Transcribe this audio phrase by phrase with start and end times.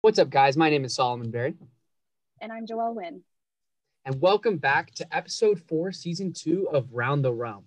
[0.00, 0.56] What's up, guys?
[0.56, 1.54] My name is Solomon Berry.
[2.40, 3.20] And I'm Joelle Nguyen.
[4.06, 7.64] And welcome back to episode four, season two of Round the Realm.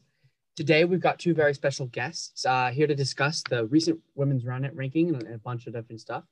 [0.56, 4.64] Today, we've got two very special guests uh, here to discuss the recent women's run
[4.64, 6.24] roundnet ranking and a bunch of different stuff.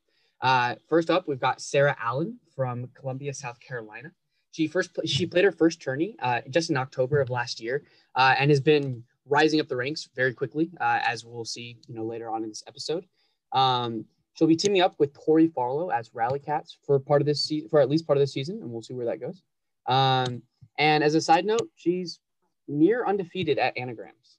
[0.41, 4.11] Uh, first up, we've got Sarah Allen from Columbia, South Carolina.
[4.51, 7.83] She first she played her first tourney uh, just in October of last year,
[8.15, 11.93] uh, and has been rising up the ranks very quickly, uh, as we'll see, you
[11.93, 13.05] know, later on in this episode.
[13.51, 17.43] Um, she'll be teaming up with Tori Farlow as Rally Cats for part of this
[17.43, 19.43] season, for at least part of this season, and we'll see where that goes.
[19.85, 20.41] Um,
[20.77, 22.19] and as a side note, she's
[22.67, 24.37] near undefeated at anagrams.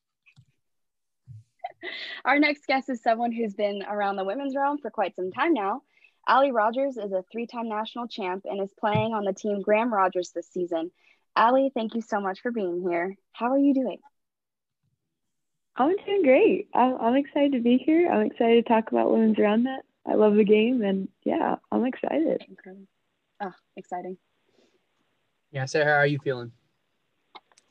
[2.25, 5.55] Our next guest is someone who's been around the women's realm for quite some time
[5.55, 5.83] now.
[6.29, 9.93] Alli Rogers is a three time national champ and is playing on the team Graham
[9.93, 10.91] Rogers this season.
[11.37, 13.15] Allie, thank you so much for being here.
[13.33, 13.99] How are you doing?
[15.77, 16.69] I'm doing great.
[16.75, 18.11] I'm, excited to be here.
[18.11, 19.79] I'm excited to talk about women's roundnet.
[20.07, 22.45] I love the game, and yeah, I'm excited.
[23.41, 24.19] Oh, exciting.
[25.53, 26.53] Yeah, Sarah, how are you feeling?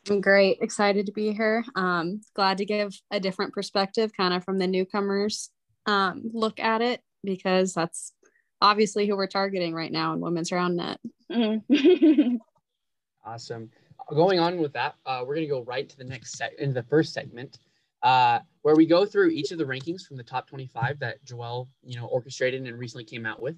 [0.10, 0.58] I'm great.
[0.62, 1.64] Excited to be here.
[1.76, 5.52] Um, glad to give a different perspective, kind of from the newcomers
[5.86, 8.14] um, look at it, because that's
[8.62, 10.98] obviously who we're targeting right now in women's roundnet.
[11.32, 12.36] Mm-hmm.
[13.26, 13.70] awesome.
[14.10, 16.74] Going on with that, uh, we're going to go right to the next set in
[16.74, 17.60] the first segment,
[18.02, 21.68] uh, where we go through each of the rankings from the top 25 that Joelle,
[21.84, 23.56] you know, orchestrated and recently came out with.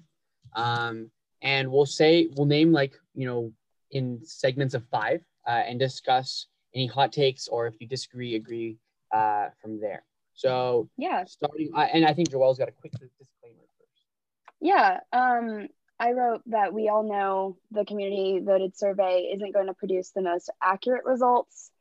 [0.54, 3.52] Um, and we'll say, we'll name like, you know,
[3.90, 8.76] in segments of five uh, and discuss any hot takes or if you disagree, agree
[9.12, 10.04] uh, from there.
[10.34, 13.71] So yeah, starting, uh, and I think Joelle's got a quick disclaimer first.
[14.62, 15.68] Yeah, um,
[15.98, 20.22] I wrote that we all know the community voted survey isn't going to produce the
[20.22, 21.72] most accurate results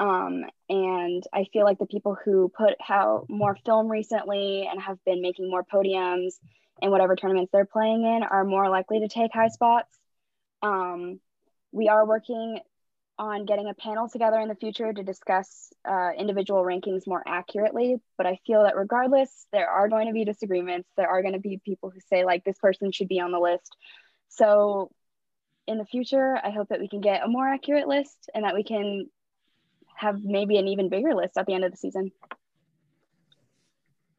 [0.00, 4.96] um, and I feel like the people who put out more film recently and have
[5.04, 6.38] been making more podiums
[6.80, 9.94] in whatever tournaments they're playing in are more likely to take high spots.
[10.62, 11.20] Um,
[11.70, 12.60] we are working
[13.20, 17.96] on getting a panel together in the future to discuss uh, individual rankings more accurately.
[18.16, 20.88] But I feel that regardless, there are going to be disagreements.
[20.96, 23.38] There are going to be people who say, like, this person should be on the
[23.38, 23.76] list.
[24.28, 24.90] So
[25.66, 28.54] in the future, I hope that we can get a more accurate list and that
[28.54, 29.10] we can
[29.96, 32.12] have maybe an even bigger list at the end of the season.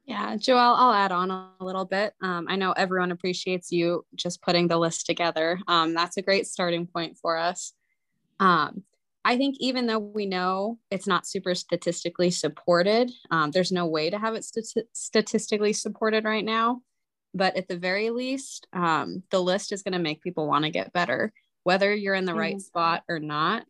[0.06, 2.14] Yeah, Joelle, I'll add on a little bit.
[2.22, 5.60] Um, I know everyone appreciates you just putting the list together.
[5.68, 7.74] Um, that's a great starting point for us.
[8.40, 8.84] Um,
[9.24, 14.10] I think even though we know it's not super statistically supported, um, there's no way
[14.10, 16.82] to have it st- statistically supported right now.
[17.34, 20.72] But at the very least, um, the list is going to make people want to
[20.72, 21.32] get better.
[21.64, 22.40] Whether you're in the mm-hmm.
[22.40, 23.66] right spot or not,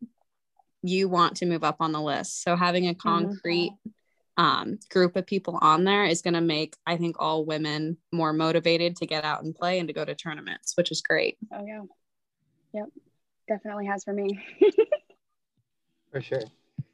[0.81, 2.41] you want to move up on the list.
[2.43, 4.43] So having a concrete mm-hmm.
[4.43, 8.33] um, group of people on there is going to make, I think, all women more
[8.33, 11.37] motivated to get out and play and to go to tournaments, which is great.
[11.53, 11.81] Oh, yeah.
[12.73, 12.85] Yep.
[13.47, 14.39] Definitely has for me.
[16.11, 16.43] for sure.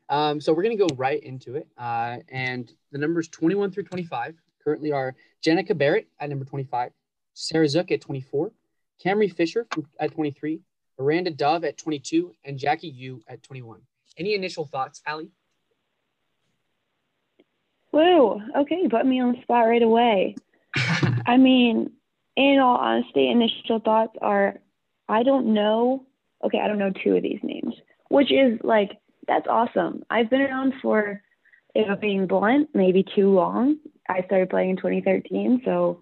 [0.10, 1.68] Um, so we're going to go right into it.
[1.78, 6.92] Uh, and the numbers 21 through 25 currently are Jenica Barrett at number 25,
[7.34, 8.52] Sarah Zook at 24,
[9.04, 9.68] Camry Fisher
[10.00, 10.62] at 23,
[11.00, 13.82] Miranda Dove at 22, and Jackie Yu at 21.
[14.18, 15.32] Any initial thoughts, Allie?
[17.92, 18.42] Whoa.
[18.58, 20.36] Okay, you put me on the spot right away.
[21.26, 21.92] I mean,
[22.36, 24.60] in all honesty, initial thoughts are
[25.10, 26.06] I don't know.
[26.44, 27.74] Okay, I don't know two of these names,
[28.10, 28.92] which is like,
[29.28, 30.04] that's awesome.
[30.10, 31.22] I've been around for,
[31.76, 33.78] if being blunt, maybe too long.
[34.10, 36.02] I started playing in 2013, so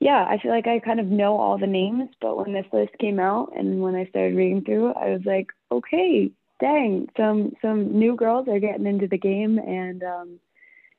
[0.00, 2.92] yeah, I feel like I kind of know all the names, but when this list
[2.98, 7.98] came out and when I started reading through, I was like, okay, dang, some some
[7.98, 10.40] new girls are getting into the game, and um,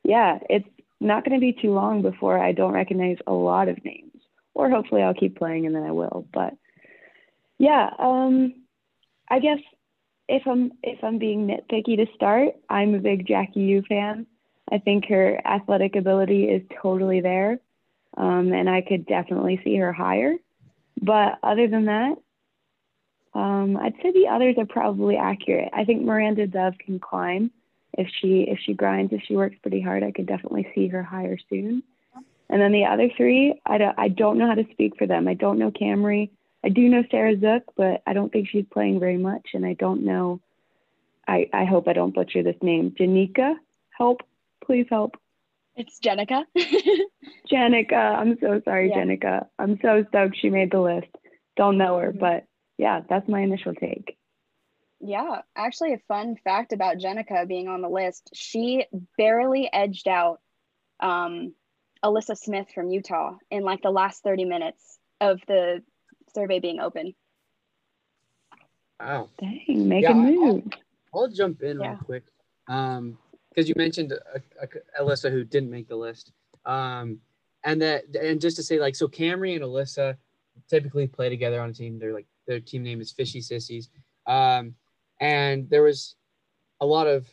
[0.03, 0.67] yeah, it's
[0.99, 4.21] not going to be too long before I don't recognize a lot of names,
[4.53, 6.27] or hopefully I'll keep playing and then I will.
[6.33, 6.55] But
[7.57, 8.53] yeah, um,
[9.29, 9.59] I guess
[10.29, 14.27] if I'm if I'm being nitpicky to start, I'm a big Jackie Yu fan.
[14.71, 17.59] I think her athletic ability is totally there
[18.17, 20.35] um, and I could definitely see her higher.
[21.01, 22.15] But other than that,
[23.33, 25.69] um, I'd say the others are probably accurate.
[25.73, 27.51] I think Miranda Dove can climb
[27.97, 30.03] if she if she grinds, if she works pretty hard.
[30.03, 31.83] I could definitely see her higher soon.
[32.51, 35.27] And then the other three, I don't, I don't know how to speak for them.
[35.27, 36.31] I don't know Camry.
[36.63, 39.49] I do know Sarah Zook, but I don't think she's playing very much.
[39.53, 40.41] And I don't know.
[41.27, 42.91] I, I hope I don't butcher this name.
[42.99, 43.55] Janika,
[43.91, 44.21] help,
[44.65, 45.15] please help.
[45.75, 46.43] It's Jenica.
[47.51, 47.93] Jenica.
[47.93, 48.97] I'm so sorry, yeah.
[48.97, 49.45] Jenica.
[49.57, 51.07] I'm so stoked she made the list.
[51.55, 52.19] Don't know her, mm-hmm.
[52.19, 52.45] but
[52.77, 54.17] yeah, that's my initial take.
[54.99, 58.85] Yeah, actually, a fun fact about Jenica being on the list: she
[59.17, 60.41] barely edged out
[60.99, 61.53] um,
[62.03, 65.81] Alyssa Smith from Utah in like the last thirty minutes of the
[66.33, 67.13] survey being open.
[68.99, 69.29] Wow.
[69.39, 70.63] Dang, make Yeah, a move.
[71.13, 71.91] I'll jump in Yeah.
[71.91, 72.23] real quick.
[72.67, 73.17] Um,
[73.49, 76.31] because you mentioned a, a, Alyssa who didn't make the list.
[76.65, 77.19] Um,
[77.63, 80.15] and that and just to say like so Camry and Alyssa
[80.69, 81.99] typically play together on a team.
[81.99, 83.89] They're like their team name is Fishy Sissies.
[84.27, 84.75] Um,
[85.19, 86.15] and there was
[86.79, 87.27] a lot of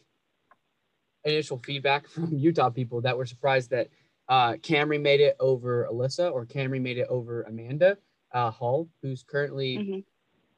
[1.25, 3.89] initial feedback from Utah people that were surprised that
[4.29, 7.97] uh, Camry made it over Alyssa or Camry made it over Amanda
[8.33, 10.05] uh, Hall, who's currently Mhm.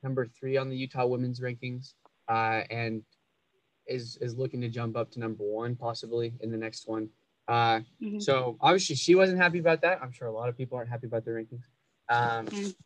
[0.03, 1.95] number three on the Utah women's rankings,
[2.29, 3.05] uh, and
[3.87, 7.11] is is looking to jump up to number one possibly in the next one.
[7.47, 8.23] Uh, Mhm.
[8.23, 10.03] So obviously she wasn't happy about that.
[10.03, 11.65] I'm sure a lot of people aren't happy about the rankings.
[12.09, 12.77] Um, Mm.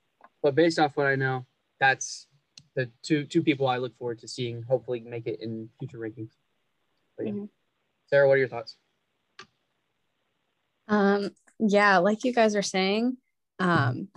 [0.43, 1.47] But based off what I know,
[1.79, 2.29] that's
[2.75, 6.37] the two two people I look forward to seeing hopefully make it in future rankings.
[7.17, 7.33] But yeah.
[7.33, 7.51] Mhm.
[8.07, 8.77] Sarah, what are your thoughts?
[10.89, 13.19] Um, yeah, like you guys are saying,
[13.59, 14.09] um,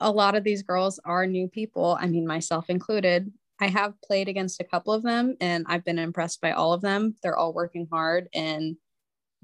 [0.00, 1.96] a lot of these girls are new people.
[2.00, 3.32] I mean, myself included.
[3.60, 6.80] I have played against a couple of them and I've been impressed by all of
[6.80, 7.14] them.
[7.22, 8.76] They're all working hard and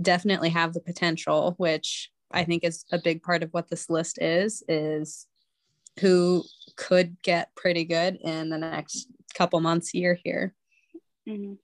[0.01, 4.19] definitely have the potential, which I think is a big part of what this list
[4.21, 5.27] is, is
[6.01, 6.43] who
[6.77, 10.55] could get pretty good in the next couple months, year here.
[11.29, 11.59] Mhm.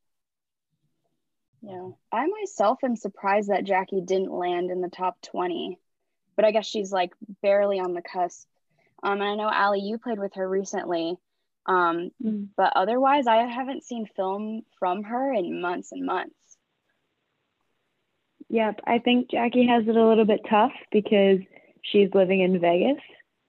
[1.62, 5.78] Yeah, I myself am surprised that Jackie didn't land in the top 20,
[6.34, 8.48] but I guess she's like barely on the cusp.
[9.02, 11.16] Um, and I know Allie, you played with her recently,
[11.66, 12.48] um, Mm.
[12.56, 16.34] but otherwise, I haven't seen film from her in months and months.
[18.48, 21.40] Yep, I think Jackie has it a little bit tough because
[21.82, 23.02] she's living in Vegas,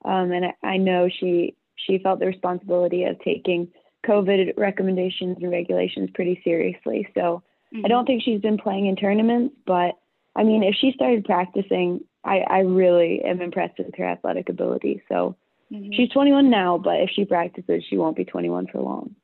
[0.04, 3.68] um, and I, I know she she felt the responsibility of taking
[4.06, 7.08] COVID recommendations and regulations pretty seriously.
[7.14, 7.42] So
[7.84, 9.96] I don't think she's been playing in tournaments, but
[10.36, 15.02] I mean, if she started practicing, I, I really am impressed with her athletic ability.
[15.08, 15.36] So
[15.72, 15.94] Mhm.
[15.94, 19.16] she's 21 now, but if she practices, she won't be 21 for long.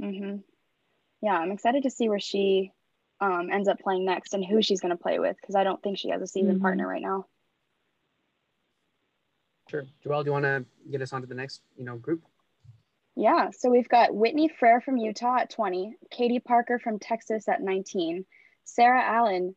[0.00, 0.36] hmm
[1.22, 2.72] Yeah, I'm excited to see where she
[3.20, 5.82] um, ends up playing next and who she's going to play with because I don't
[5.82, 6.60] think she has a season Mhm.
[6.60, 7.26] partner right now.
[9.68, 9.84] Sure.
[10.04, 12.22] Joelle, do you want to get us onto the next, you know, group?
[13.16, 17.60] Yeah, so we've got Whitney Frere from Utah at 20, Katie Parker from Texas at
[17.60, 18.24] 19,
[18.62, 19.56] Sarah Allen,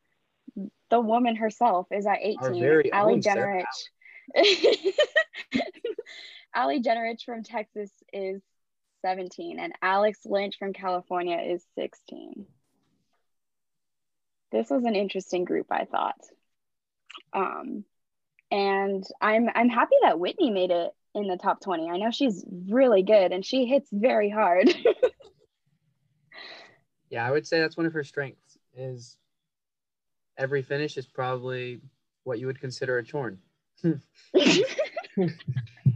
[0.90, 2.60] the woman herself, is at 18.
[2.60, 3.64] very Allie own Generich.
[6.54, 8.42] Allie Generich from Texas is
[9.04, 12.46] 17, and Alex Lynch from California is 16.
[14.52, 16.20] This was an interesting group, I thought.
[17.34, 17.86] Um,
[18.52, 21.90] and I'm I'm happy that Whitney made it in the top 20.
[21.90, 24.74] I know she's really good and she hits very hard.
[27.12, 29.18] Yeah, I would say that's one of her strengths is
[30.38, 31.82] every finish is probably
[32.24, 33.38] what you would consider a chorn.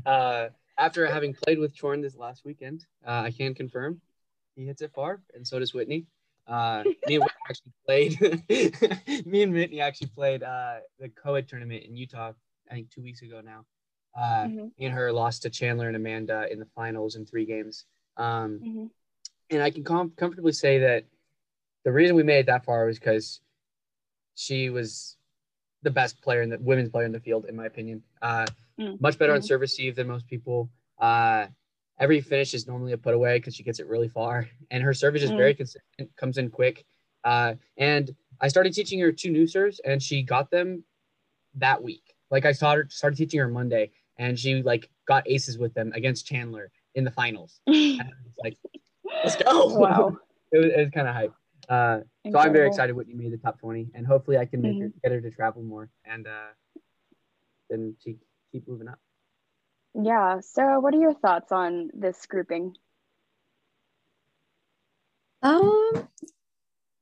[0.06, 4.02] uh, after having played with Chorn this last weekend, uh, I can confirm
[4.56, 6.06] he hits it far, and so does Whitney.
[6.48, 9.26] Uh, me and Whitney actually played.
[9.26, 12.34] me and Whitney actually played uh, the co-ed tournament in Utah.
[12.70, 13.66] I think two weeks ago now.
[14.18, 14.72] Uh, Mhm.
[14.78, 17.86] Me and her lost to Chandler and Amanda in the finals in three games.
[18.18, 18.90] Um, Mhm.
[19.50, 21.06] and I can com- comfortably say that
[21.84, 23.42] the reason we made it that far was because
[24.36, 25.18] she was
[25.82, 28.04] the best player in the women's player in the field, in my opinion.
[28.22, 28.48] Uh,
[28.80, 29.00] Mm.
[29.00, 29.46] Much better on Mhm.
[29.46, 30.70] service receive than most people.
[30.98, 31.48] Uh,
[32.00, 34.94] every finish is normally a put away because she gets it really far, and her
[34.94, 35.38] service is Mm.
[35.38, 36.86] very consistent, comes in quick.
[37.24, 40.84] Uh, and I started teaching her two new serves, and she got them
[41.56, 42.16] that week.
[42.32, 46.26] Like I started started teaching her Monday, and she like got aces with them against
[46.26, 47.62] Chandler in the finals.
[47.68, 48.58] And I was like,
[49.24, 49.78] let's go!
[49.80, 50.18] wow.
[50.52, 51.34] it was, was kind of hype.
[51.70, 54.80] Uh, so I'm very excited Whitney made the top 20, and hopefully I can make
[54.80, 54.98] her Mm-hmm.
[55.02, 56.50] get her to travel more, and uh,
[57.70, 58.18] then she
[58.56, 59.00] keep moving up.
[59.94, 60.40] Yeah.
[60.42, 62.76] Sarah, what are your thoughts on this grouping?
[65.42, 66.08] Um,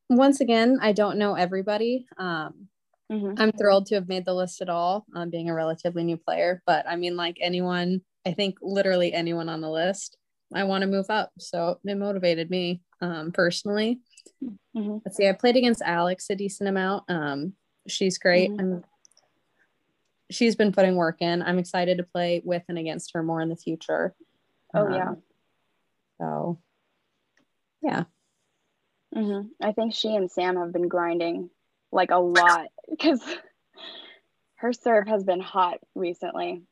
[0.09, 2.07] once again, I don't know everybody.
[2.17, 2.69] Um,
[3.09, 3.35] Mhm.
[3.39, 6.61] I'm thrilled to have made the list at all, um, being a relatively new player.
[6.65, 10.17] But I mean, like anyone, I think literally anyone on the list,
[10.53, 11.31] I want to move up.
[11.39, 13.99] So it motivated me um, personally.
[14.75, 15.01] Mhm.
[15.05, 17.09] Let's see, I played against Alex a decent amount.
[17.09, 17.55] Um,
[17.87, 18.49] she's great.
[18.51, 18.59] Mhm.
[18.59, 18.83] I'm,
[20.33, 21.41] she's been putting work in.
[21.41, 24.13] I'm excited to play with and against her more in the future.
[24.73, 25.09] Oh, yeah.
[25.09, 25.23] Um,
[26.19, 26.59] So,
[27.81, 28.03] yeah.
[29.13, 31.49] hmm I think she and Sam have been grinding
[31.91, 33.21] like a lot because
[34.55, 36.63] her serve has been hot recently.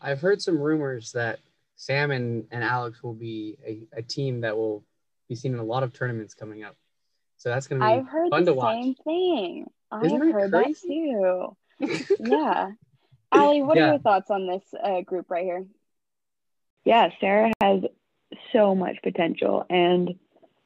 [0.00, 1.40] I've heard some rumors that
[1.76, 4.84] Sam and, and Alex will be a, a team that will
[5.28, 6.76] be seen in a lot of tournaments coming up.
[7.36, 8.74] So that's gonna be I've heard fun the to watch.
[8.74, 9.66] same thing.
[10.04, 10.74] Isn't I've heard crazy?
[10.74, 11.56] that too.
[12.20, 12.70] Yeah.
[13.32, 13.84] Allie, what Yeah.
[13.88, 15.64] are your thoughts on this uh, group right here?
[16.84, 17.82] yeah, Sarah has
[18.52, 20.14] so much potential and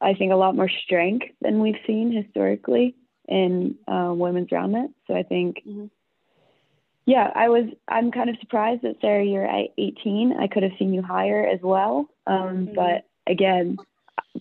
[0.01, 2.95] I think a lot more strength than we've seen historically
[3.27, 4.93] in uh, women's roundnet.
[5.07, 5.89] So I think, Mhm.
[7.05, 10.33] yeah, I was, I'm kind of surprised that Sarah, you're at 18.
[10.39, 12.07] I could have seen you higher as well.
[12.27, 12.75] Um, Mhm.
[12.75, 13.77] But again,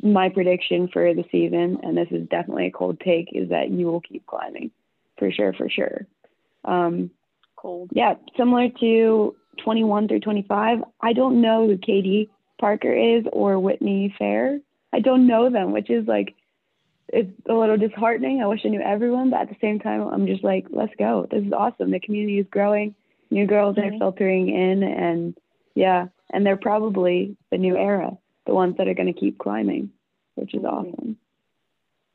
[0.03, 3.87] my prediction for the season, and this is definitely a cold take, is that you
[3.87, 4.71] will keep climbing
[5.19, 6.07] for sure, for sure.
[6.65, 7.11] Um,
[7.57, 7.91] Cold.
[7.93, 10.85] yeah, similar to 21 through 25.
[11.01, 12.31] I don't know who Katie
[12.61, 14.61] Parker is or Whitney Fair.
[14.93, 16.35] I don't know them, which is like,
[17.09, 18.43] it's a little disheartening.
[18.43, 21.27] I wish I knew everyone, but at the same time, I'm just like, let's go.
[21.31, 21.91] This is awesome.
[21.91, 22.95] The community is growing.
[23.31, 23.95] New girls Mhm.
[23.95, 25.37] are filtering in, and
[25.75, 28.17] yeah, and they're probably the new era,
[28.47, 29.91] the ones that are going to keep climbing,
[30.37, 30.73] which is Mhm.
[30.73, 31.19] awesome.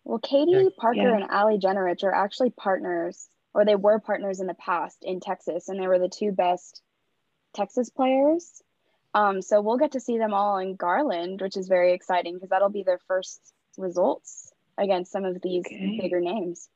[0.05, 1.15] Well, Katie Parker Yeah.
[1.15, 3.29] and Ali Generich are actually partners,
[3.59, 6.81] or they were partners in the past in Texas, and they were the two best
[7.53, 8.63] Texas players.
[9.13, 12.47] Um, so we'll get to see them all in Garland, which is very exciting because
[12.49, 13.41] that'll be their first
[13.77, 15.99] results against some of these Okay.
[15.99, 16.69] bigger names.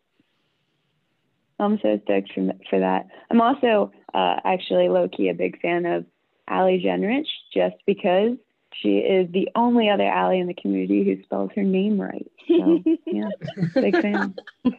[1.57, 3.07] I'm so stoked for, for that.
[3.31, 6.05] I'm also uh, actually low key a big fan of
[6.49, 8.35] Allie Genrich just because
[8.73, 12.29] she is the only other Allie in the community who spells her name right.
[12.49, 13.29] So, yeah,
[13.73, 14.35] big fan.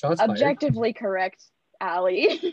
[0.00, 0.30] Shots fired.
[0.30, 1.44] Objectively correct,
[1.80, 2.40] Allie.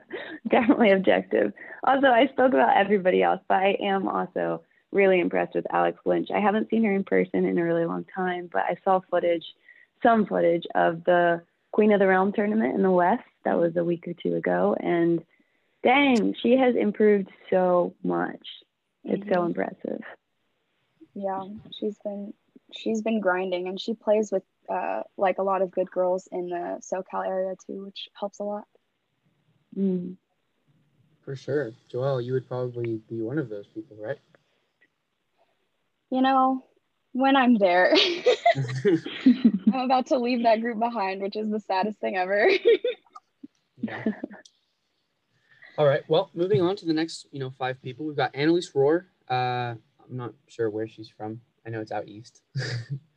[0.48, 1.52] Definitely objective.
[1.84, 6.28] Also, I spoke about everybody else, but I am also really impressed with Alex Lynch.
[6.34, 9.44] I haven't seen her in person in a really long time, but I saw footage,
[10.02, 11.42] some footage of the
[11.72, 13.24] Queen of the Realm tournament in the West.
[13.44, 14.74] That was a week or two ago.
[14.78, 15.22] And
[15.82, 18.46] dang, she has improved so much.
[19.04, 19.46] It's so Mhm.
[19.46, 20.02] impressive.
[21.14, 21.44] Yeah,
[21.78, 22.32] she's been
[22.72, 26.48] she's been grinding, and she plays with uh, like a lot of good girls in
[26.48, 28.64] the SoCal area too, which helps a lot.
[29.76, 30.16] Mm.
[31.24, 31.72] For sure.
[31.92, 34.18] Joelle, you would probably be one of those people, right?
[36.10, 36.64] You know,
[37.12, 37.94] when I'm there,
[39.26, 42.50] I'm about to leave that group behind, which is the saddest thing ever.
[43.80, 44.04] Yeah.
[45.76, 46.02] All right.
[46.08, 48.06] Well, moving on to the next, you know, five people.
[48.06, 49.04] We've got Annalise Rohr.
[49.30, 51.40] Uh, I'm not sure where she's from.
[51.64, 52.42] I know it's out east.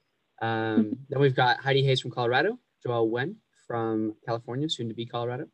[0.41, 3.36] um, then we've got Heidi Hayes from Colorado, Joelle Nguyen
[3.67, 5.45] from California, soon to be Colorado,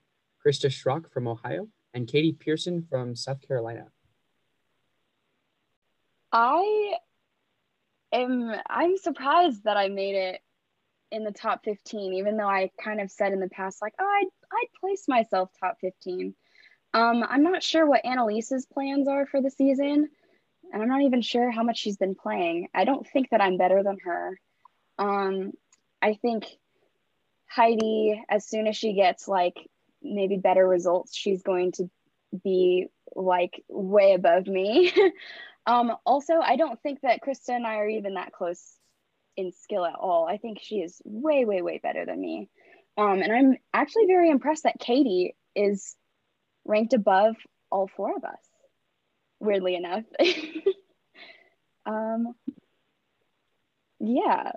[0.44, 3.88] Krista Schrock from Ohio, and Katie Pearson from South Carolina.
[6.32, 6.96] I
[8.12, 10.42] am I'm surprised that I made it
[11.12, 14.06] in the top 15, even though I kind of said in the past, like, oh,
[14.06, 16.36] I'd, I'd place myself top 15.
[16.94, 20.10] Um, I'm not sure what Annalise's plans are for the season,
[20.74, 22.68] and I'm not even sure how much she's been playing.
[22.74, 24.38] I don't think that I'm better than her.
[24.98, 25.52] Um,
[26.02, 26.46] I think
[27.48, 29.70] Heidi, as soon as she gets like
[30.02, 31.90] maybe better results, she's going to
[32.44, 34.94] be like way above me.
[35.66, 38.62] um, also, I don't think that Krista and I are even that close
[39.36, 40.28] in skill at all.
[40.28, 42.50] I think she is way, way, way better than me.
[42.98, 45.96] Um, and I'm actually very impressed that Katie is
[46.66, 47.36] ranked above
[47.72, 48.40] all four of us,
[49.40, 50.04] weirdly enough.
[51.86, 52.34] um,
[54.00, 54.52] yeah.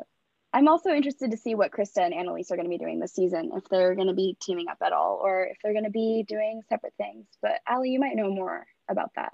[0.53, 3.13] I'm also interested to see what Krista and Annalise are going to be doing this
[3.15, 5.91] season, if they're going to be teaming up at all, or if they're going to
[5.91, 7.27] be doing separate things.
[7.41, 9.33] But Allie, you might know more about that.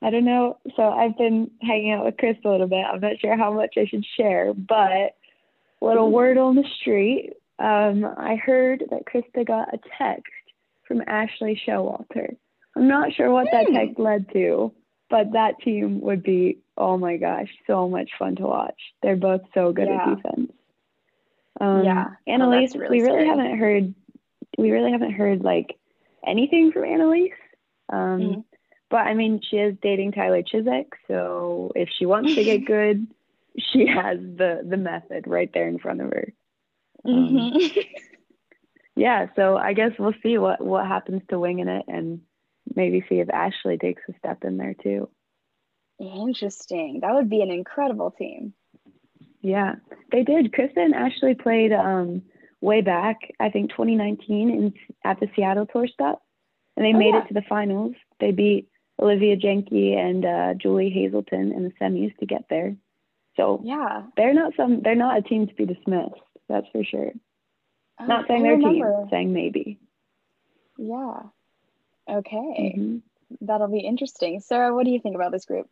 [0.00, 0.58] I don't know.
[0.76, 2.84] So I've been hanging out with Chris a little bit.
[2.84, 5.16] I'm not sure how much I should share, but
[5.80, 7.32] little word on the street.
[7.58, 10.32] Um, I heard that Krista got a text
[10.86, 12.36] from Ashley Showalter.
[12.76, 13.74] I'm not sure what that Hmm.
[13.74, 14.72] text led to,
[15.10, 18.80] but that team would be, oh my gosh, so much fun to watch.
[19.02, 20.10] They're both so good Yeah.
[20.12, 20.52] at defense.
[21.60, 22.06] Um, Yeah.
[22.10, 23.28] Oh, Annalise, that's really we really scary.
[23.28, 23.94] haven't heard,
[24.56, 25.76] we really haven't heard like
[26.24, 27.32] anything from Annalise.
[27.90, 28.44] Um, Mhm.
[28.90, 33.06] But I mean, she is dating Tyler Chisek, so if she wants to get good,
[33.58, 36.32] she has the the method right there in front of her.
[37.04, 37.84] Um, Mhm.
[38.96, 42.20] Yeah, so I guess we'll see what what happens to winging it, and
[42.74, 45.08] maybe see if Ashley takes a step in there too.
[45.98, 47.00] Interesting.
[47.00, 48.52] That would be an incredible team.
[49.40, 49.76] Yeah,
[50.12, 50.52] they did.
[50.52, 52.22] Krista and Ashley played um,
[52.60, 54.74] way back, I think 2019, in
[55.04, 56.22] at the Seattle Tour stop,
[56.76, 57.22] and they Oh, made yeah.
[57.24, 57.94] it to the finals.
[58.20, 58.68] They beat
[59.00, 62.76] Olivia Jenke and uh, Julie Hazelton in the semis to get there.
[63.36, 64.06] So Yeah.
[64.16, 64.82] they're not some.
[64.82, 66.14] They're not a team to be dismissed.
[66.48, 67.12] That's for sure.
[68.00, 69.78] Oh, Not saying I they're team, saying maybe.
[70.78, 71.22] Yeah.
[72.08, 72.74] Okay.
[72.76, 73.02] Mhm.
[73.40, 74.40] That'll be interesting.
[74.40, 75.68] Sarah, what do you think about this group?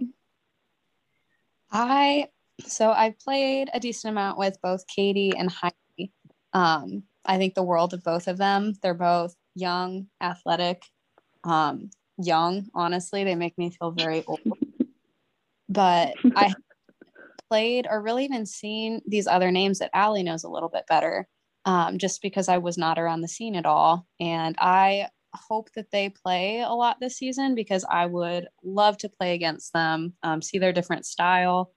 [1.70, 2.28] I
[2.60, 6.12] so I've played a decent amount with both Katie and Heidi.
[6.52, 8.74] Um, I think the world of both of them.
[8.82, 10.82] They're both young, athletic,
[11.44, 12.66] um, young.
[12.74, 14.40] Honestly, they make me feel very old.
[15.68, 16.54] But I
[17.50, 21.28] played or really even seen these other names that Allie knows a little bit better,
[21.64, 24.06] um, just because I was not around the scene at all.
[24.20, 25.08] And I
[25.48, 29.72] hope that they play a lot this season because I would love to play against
[29.72, 31.72] them, um, see their different style,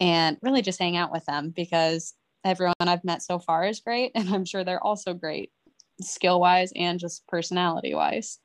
[0.00, 4.12] and really just hang out with them because everyone I've met so far is great.
[4.14, 5.50] And I'm sure they're also great
[6.00, 8.38] skill wise and just personality wise.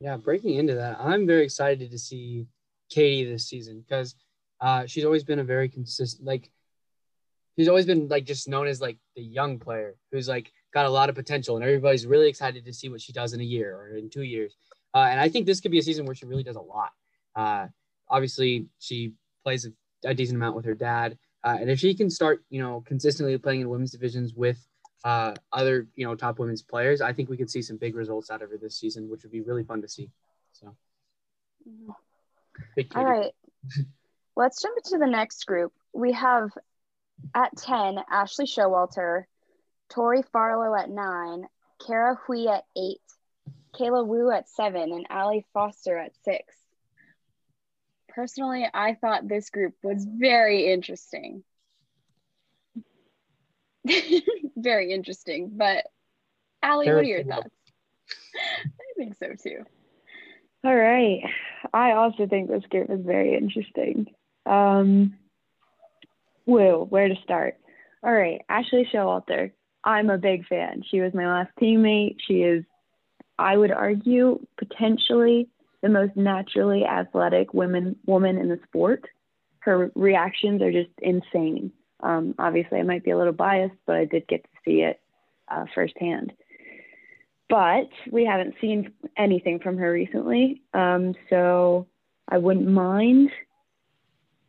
[0.00, 2.46] Yeah, breaking into that, I'm very excited to see
[2.90, 4.14] Katie this season because
[4.60, 6.50] uh, she's always been a very consistent, like,
[7.58, 10.90] she's always been like just known as like the young player who's like got a
[10.90, 13.76] lot of potential, and everybody's really excited to see what she does in a year
[13.76, 14.54] or in two years.
[14.94, 16.92] Uh, and I think this could be a season where she really does a lot.
[17.34, 17.68] Uh,
[18.08, 22.10] obviously, she plays a, a, decent amount with her dad, uh, and if she can
[22.10, 24.66] start, you know, consistently playing in women's divisions with
[25.04, 28.30] uh, other, you know, top women's players, I think we could see some big results
[28.30, 30.10] out of her this season, which would be really fun to see.
[30.52, 30.74] So,
[32.94, 33.32] all right,
[34.36, 35.72] let's jump into the next group.
[35.92, 36.50] We have
[37.34, 39.24] at ten Ashley Showalter,
[39.90, 41.46] Tori Farlow at nine,
[41.84, 43.00] Kara Hui at eight,
[43.74, 46.54] Kayla Wu at seven, and Allie Foster at six.
[48.08, 51.44] Personally, I thought this group was very interesting.
[54.56, 55.52] very interesting.
[55.54, 55.86] But
[56.62, 57.48] Allie, what are your thoughts?
[58.64, 59.64] I think so too.
[60.64, 61.22] All right.
[61.72, 64.06] I also think this group is very interesting.
[64.44, 65.16] Um,
[66.46, 67.56] woo, where to start?
[68.02, 69.52] All right, Ashley Showalter.
[69.84, 70.82] I'm a big fan.
[70.90, 72.16] She was my last teammate.
[72.26, 72.64] She is,
[73.38, 75.48] I would argue, potentially
[75.82, 79.04] the most naturally athletic women woman in the sport.
[79.60, 81.72] Her reactions are just insane.
[82.02, 85.00] Um, obviously, I might be a little biased, but I did get to see it
[85.48, 86.32] uh, firsthand.
[87.48, 91.86] But we haven't seen anything from her recently, um, so
[92.28, 93.30] I wouldn't mind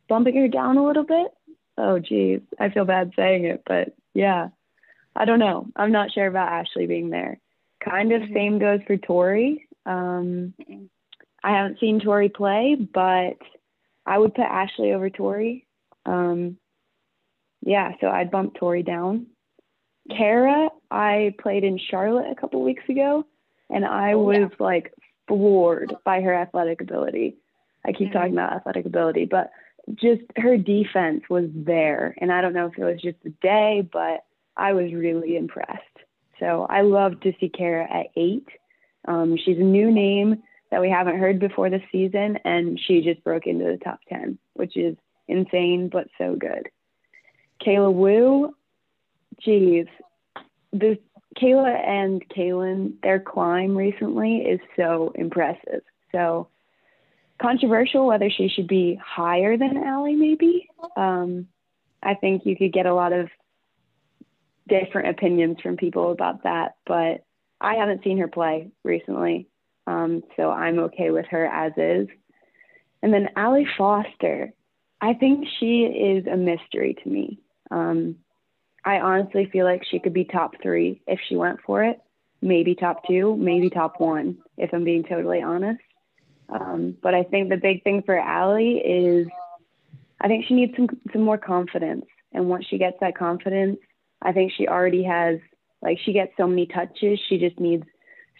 [0.08, 1.28] bumping her down a little bit.
[1.76, 4.48] Oh, geez, I feel bad saying it, but yeah,
[5.14, 5.66] I don't know.
[5.76, 7.38] I'm not sure about Ashley being there.
[7.84, 8.34] Kind of mm-hmm.
[8.34, 9.68] same goes for Tori.
[9.84, 10.54] Um,
[11.42, 13.36] I haven't seen Tori play, but
[14.06, 15.66] I would put Ashley over Tori.
[16.06, 16.56] Um,
[17.60, 19.26] yeah, so I'd bump Tori down.
[20.10, 23.24] Kara, I played in Charlotte a couple weeks ago,
[23.70, 24.48] and I oh, was yeah.
[24.58, 24.92] like
[25.28, 27.36] floored by her athletic ability.
[27.86, 28.18] I keep mm-hmm.
[28.18, 29.50] talking about athletic ability, but
[29.94, 32.14] just her defense was there.
[32.20, 34.24] And I don't know if it was just the day, but
[34.62, 35.82] I was really impressed.
[36.38, 38.46] So I love to see Kara at eight.
[39.08, 43.24] Um, she's a new name that we haven't heard before this season, and she just
[43.24, 44.96] broke into the top 10, which is
[45.26, 46.68] insane, but so good.
[47.60, 48.54] Kayla Wu,
[49.40, 49.86] geez,
[50.72, 50.96] the
[51.36, 55.82] Kayla and Kaylin, their climb recently is so impressive.
[56.12, 56.46] So
[57.40, 60.68] controversial whether she should be higher than Allie, maybe.
[60.96, 61.48] Um,
[62.00, 63.28] I think you could get a lot of
[64.68, 67.24] different opinions from people about that, but
[67.60, 69.48] I haven't seen her play recently.
[69.86, 72.08] Um, so I'm okay with her as is.
[73.02, 74.52] And then Allie Foster,
[75.00, 77.40] I think she is a mystery to me.
[77.70, 78.16] Um,
[78.84, 82.00] I honestly feel like she could be top three if she went for it.
[82.40, 85.80] Maybe top two, maybe top one, if I'm being totally honest.
[86.48, 89.28] Um, but I think the big thing for Allie is
[90.20, 92.04] I think she needs some some more confidence.
[92.32, 93.78] And once she gets that confidence,
[94.22, 95.38] I think she already has
[95.82, 97.18] like she gets so many touches.
[97.28, 97.84] She just needs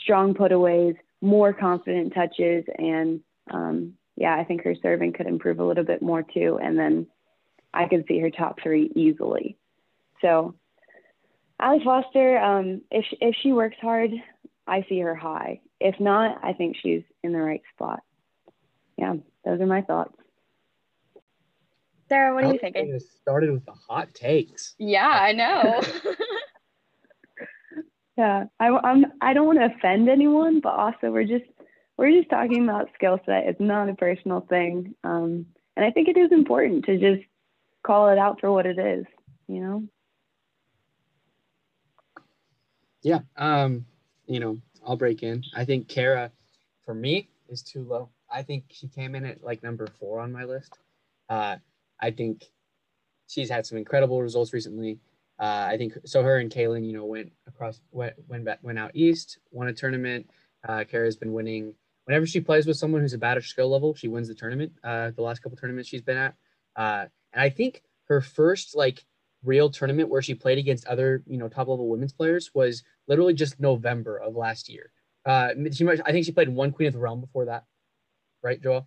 [0.02, 5.64] strong putaways, more confident touches, and um, yeah, I think her serving could improve a
[5.64, 6.58] little bit more too.
[6.62, 7.06] And then
[7.74, 9.56] I can see her top three easily.
[10.20, 10.54] So
[11.60, 14.10] Allie Foster, um, if if she works hard,
[14.66, 15.60] I see her high.
[15.80, 18.00] If not, I think she's in the right spot.
[18.96, 19.14] Yeah,
[19.44, 20.16] those are my thoughts.
[22.12, 23.00] Sarah, what are you thinking?
[23.22, 24.74] Started with the hot takes.
[24.76, 25.80] Yeah, I know.
[28.18, 29.06] yeah, I, I'm.
[29.22, 31.46] I don't want to offend anyone, but also we're just
[31.96, 33.46] we're just talking about skill set.
[33.46, 37.26] It's not a personal thing, um, and I think it is important to just
[37.82, 39.06] call it out for what it is.
[39.48, 39.88] You know.
[43.00, 43.20] Yeah.
[43.38, 43.86] Um.
[44.26, 45.44] You know, I'll break in.
[45.56, 46.30] I think Kara,
[46.84, 48.10] for me, is too low.
[48.30, 50.76] I think she came in at like number four on my list.
[51.30, 51.56] Uh,
[52.02, 52.44] I think
[53.28, 54.98] she's had some incredible results recently.
[55.40, 56.22] Uh, I think so.
[56.22, 59.72] Her and Kaylin, you know, went across, went went back, went out east, won a
[59.72, 60.28] tournament.
[60.68, 64.08] Uh, Kara's been winning whenever she plays with someone who's about her skill level, she
[64.08, 64.72] wins the tournament.
[64.82, 66.34] Uh, the last couple tournaments she's been at,
[66.76, 69.04] uh, and I think her first like
[69.44, 73.34] real tournament where she played against other you know top level women's players was literally
[73.34, 74.92] just November of last year.
[75.24, 77.64] Uh, she might, I think she played one Queen of the Realm before that,
[78.42, 78.86] right, Joelle?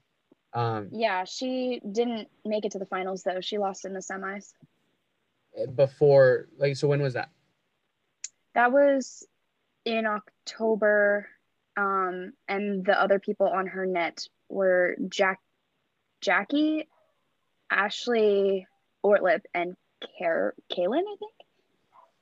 [0.55, 3.41] Um, Yeah, she didn't make it to the finals though.
[3.41, 4.53] She lost in the semis.
[5.75, 7.29] before like so when was that?
[8.55, 9.27] That was
[9.83, 11.27] in October.
[11.77, 15.41] Um, and the other people on her net were Jack,
[16.21, 16.87] Jackie,
[17.69, 18.65] Ashley
[19.05, 19.75] Ortlip, and
[20.17, 21.33] Car- Kaylin, I think.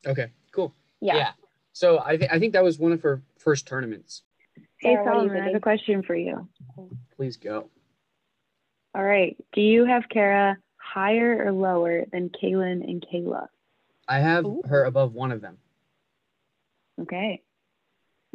[0.08, 0.74] Okay, cool.
[1.02, 1.34] Yeah.
[1.74, 4.24] So I think I think that was one of her first tournaments.
[4.78, 6.48] Hey, Sarah, what are you Solomon, I have a question for you.
[7.16, 7.70] Please go.
[8.96, 9.36] All right.
[9.54, 13.48] Do you have Kara higher or lower than Kaylin and Kayla?
[14.08, 14.62] I have Ooh.
[14.66, 15.58] her above one of them.
[17.02, 17.42] Okay.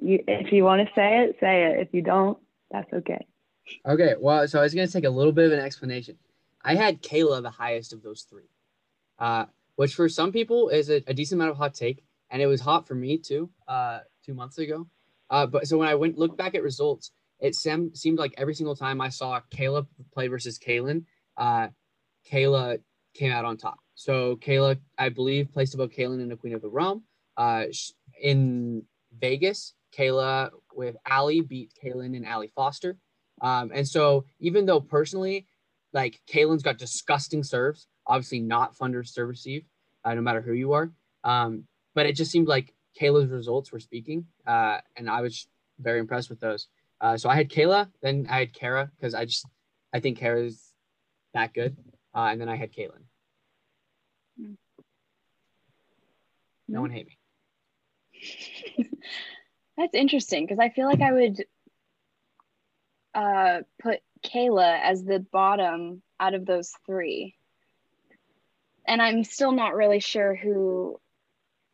[0.01, 1.81] You, if you want to say it, say it.
[1.81, 2.39] If you don't,
[2.71, 3.27] that's okay.
[3.87, 6.17] Okay, well, so I was gonna take a little bit of an explanation.
[6.65, 8.49] I had Kayla the highest of those three,
[9.19, 12.47] uh, which for some people is a, a decent amount of hot take, and it
[12.47, 14.87] was hot for me too, uh, two months ago.
[15.31, 18.55] Uh, but so when I went look back at results, it sem- seemed like every
[18.55, 21.05] single time I saw Kayla play versus Kaylin,
[21.37, 21.69] uh,
[22.31, 22.79] Kayla
[23.15, 23.79] came out on top.
[23.95, 27.05] So Kayla, I believe, placed above Kaylin in the Queen of the Realm.
[27.37, 27.65] Uh,
[28.21, 28.83] in
[29.19, 32.97] Vegas, Kayla with Allie beat Kaylin and Allie Foster.
[33.41, 35.47] Um, and so even though personally,
[35.93, 39.65] like Kaylin's got disgusting serves, obviously not fun to serve receive,
[40.05, 40.91] uh, no matter who you are.
[41.25, 45.47] Um, but it just seemed like Kayla's results were speaking, uh, and I was
[45.79, 46.69] very impressed with those.
[47.01, 49.47] Uh, so I had Kayla, then I had Kara because I just
[49.93, 50.73] I think Kara's
[51.35, 51.77] that good,
[52.15, 53.05] uh, and then I had Kaylin.
[54.41, 54.57] Mm.
[56.67, 57.19] No one hate me.
[59.77, 61.45] That's interesting because I feel like I would
[63.15, 67.37] uh, put Kayla as the bottom out of those three.
[68.87, 71.01] And I'm still not really sure who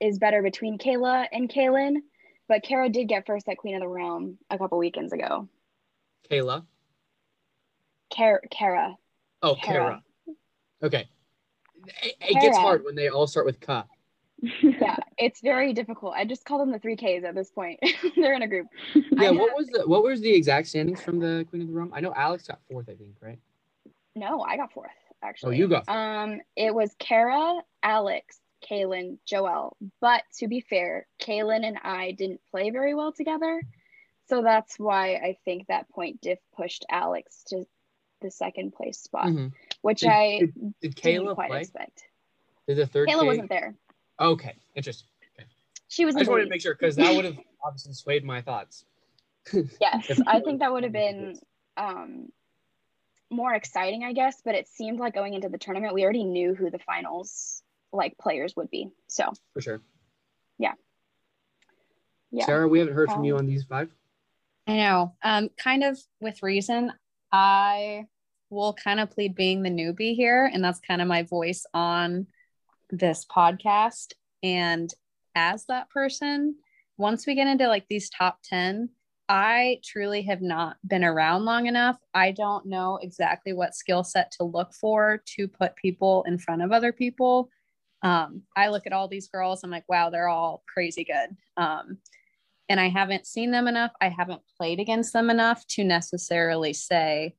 [0.01, 1.97] is better between Kayla and Kaylin,
[2.49, 5.49] but Kara did get first at Queen of the Realm a couple weekends ago.
[6.31, 6.65] Kayla.
[8.11, 8.97] Kara, Kara.
[9.43, 10.03] Oh, Kara.
[10.83, 11.09] Okay.
[12.03, 13.85] It, it gets hard when they all start with Ka.
[14.61, 16.13] Yeah, it's very difficult.
[16.15, 17.81] I just call them the three Ks at this point.
[18.17, 18.67] They're in a group.
[18.95, 21.93] Yeah, what was the what was the exact standings from the Queen of the Realm?
[21.95, 23.39] I know Alex got fourth, I think, right?
[24.15, 24.91] No, I got fourth
[25.25, 25.57] actually.
[25.57, 25.97] Oh, you got fourth.
[25.97, 29.72] Um, it was Kara, Alex, Kaylin, Joelle.
[30.00, 33.62] But to be fair, Kaylin and I didn't play very well together,
[34.29, 37.64] so that's why I think that point diff pushed Alex to
[38.20, 39.53] the second place spot, Mhm.
[39.83, 41.61] which Did- I Did didn't Kayla quite play?
[41.61, 42.05] expect.
[42.66, 43.74] Did the third Kayla K- wasn't there.
[44.18, 45.09] Okay, interesting.
[45.88, 46.16] She was.
[46.16, 48.85] I just wanted to make sure because that would have obviously swayed my thoughts.
[49.81, 51.38] Yes, I think that would have been
[51.77, 52.33] um,
[53.31, 54.40] more exciting, I guess.
[54.42, 57.62] But it seemed like going into the tournament, we already knew who the finals
[57.95, 58.91] like players would be.
[59.09, 59.81] So For sure.
[60.59, 60.73] yeah,
[62.31, 62.47] Yeah.
[62.47, 63.95] Sarah, we haven't heard from you Um, on these five.
[64.67, 65.15] I know.
[65.23, 66.93] Um, kind of with reason,
[67.31, 68.07] I
[68.51, 72.27] will kind of plead being the newbie here, and that's kind of my voice on
[72.91, 74.13] this podcast.
[74.43, 74.91] And
[75.35, 76.57] as that person,
[76.97, 78.89] once we get into like these top 10,
[79.29, 81.99] I truly have not been around long enough.
[82.13, 86.63] I don't know exactly what skill set to look for to put people in front
[86.63, 87.49] of other people.
[88.05, 91.37] Um, I look at all these girls, I'm like, wow, they're all crazy good.
[91.57, 91.99] Um,
[92.69, 93.93] and I haven't seen them enough.
[94.01, 97.35] I haven't played against them enough to necessarily say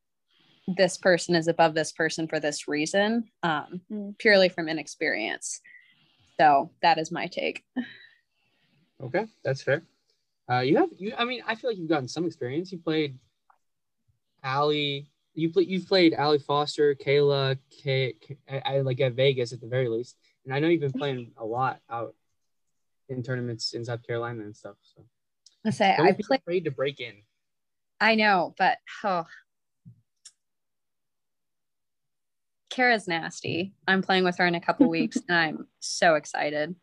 [0.75, 4.17] this person is above this person for this reason, um, Mm.
[4.17, 5.61] purely from inexperience.
[6.39, 7.63] So that is my take.
[9.01, 9.83] Okay, that's fair.
[10.51, 11.13] Uh, you have you.
[11.17, 12.71] I mean, I feel like you've gotten some experience.
[12.71, 13.17] You played
[14.43, 15.11] Allie.
[15.33, 15.63] You play.
[15.63, 19.89] You've played Allie Foster, Kayla, K, K I, I like at Vegas at the very
[19.89, 22.15] least, and I know you've been playing a lot out
[23.09, 24.75] in tournaments in South Carolina and stuff.
[24.83, 25.03] So
[25.65, 26.37] I say don't I play.
[26.37, 27.13] afraid to break in.
[27.99, 29.25] I know, but oh,
[32.69, 33.73] Kara's nasty.
[33.87, 36.75] I'm playing with her in a couple weeks, and I'm so excited.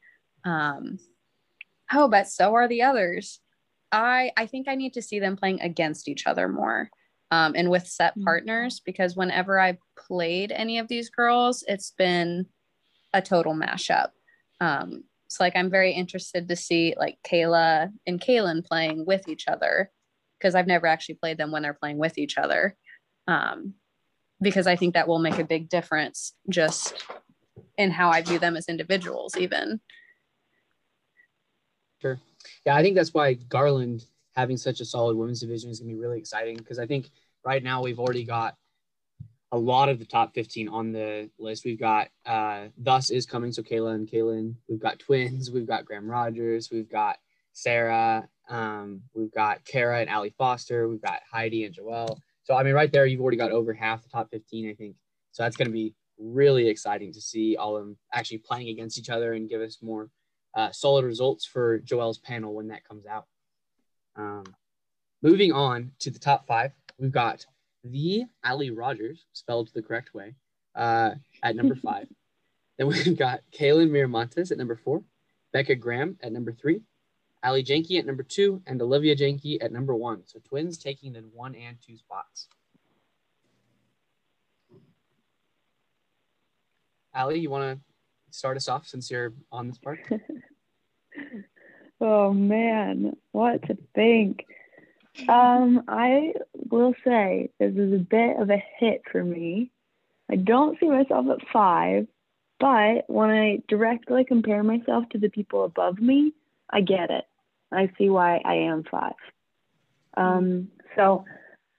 [0.44, 0.98] Um,
[1.92, 3.40] oh, but so are the others.
[3.92, 6.90] I I think I need to see them playing against each other more,
[7.30, 8.24] um, and with set Mhm.
[8.24, 12.46] partners because whenever I've played any of these girls, it's been
[13.12, 14.10] a total mashup.
[14.60, 19.48] Um, so like I'm very interested to see like Kayla and Kaylin playing with each
[19.48, 19.90] other
[20.38, 22.76] because I've never actually played them when they're playing with each other.
[23.26, 23.74] Um,
[24.40, 27.06] because I think that will make a big difference just
[27.78, 29.80] in how I view them as individuals, even.
[32.00, 32.18] Sure.
[32.66, 35.94] Yeah, I think that's why Garland having such a solid women's division is going to
[35.94, 37.10] be really exciting because I think
[37.44, 38.56] right now we've already got
[39.52, 41.64] a lot of the top 15 on the list.
[41.64, 44.54] We've got uh, Thus is coming, so Kayla and Kaylin.
[44.66, 45.50] We've got twins.
[45.50, 46.70] We've got Graham Rogers.
[46.72, 47.18] We've got
[47.52, 48.26] Sarah.
[48.48, 50.88] Um, we've got Kara and Ali Foster.
[50.88, 52.16] We've got Heidi and Joelle.
[52.44, 54.96] So I mean, right there, you've already got over half the top 15, I think.
[55.32, 58.98] So that's going to be really exciting to see all of them actually playing against
[58.98, 60.08] each other and give us more
[60.54, 63.26] uh, solid results for Joelle's panel when that comes out.
[64.16, 64.44] Um,
[65.22, 67.46] moving on to the top five, we've got
[67.84, 70.34] the Alli Rogers, spelled the correct way,
[70.74, 72.06] uh, at number five.
[72.78, 75.02] then we've got Kaylin Miramontes at number four,
[75.52, 76.82] Becca Graham at number three,
[77.44, 80.22] Ali Janke at number two, and Olivia Janke at number one.
[80.26, 82.48] So twins taking the one and two spots.
[87.14, 89.98] Ali, you want to start us off since you're on this part?
[92.00, 94.46] oh man, what to think?
[95.28, 96.32] Um, I
[96.70, 99.70] will say this is a bit of a hit for me.
[100.30, 102.06] I don't see myself at five,
[102.58, 106.32] but when I directly compare myself to the people above me,
[106.70, 107.24] I get it.
[107.70, 109.14] I see why I am five.
[110.16, 111.24] Um, so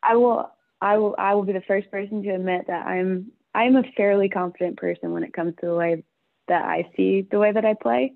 [0.02, 0.50] I will,
[0.82, 4.30] I will, I will be the first person to admit that I'm, I'm a fairly
[4.30, 6.04] confident person when it comes to the way
[6.48, 8.14] that I see the way that I play.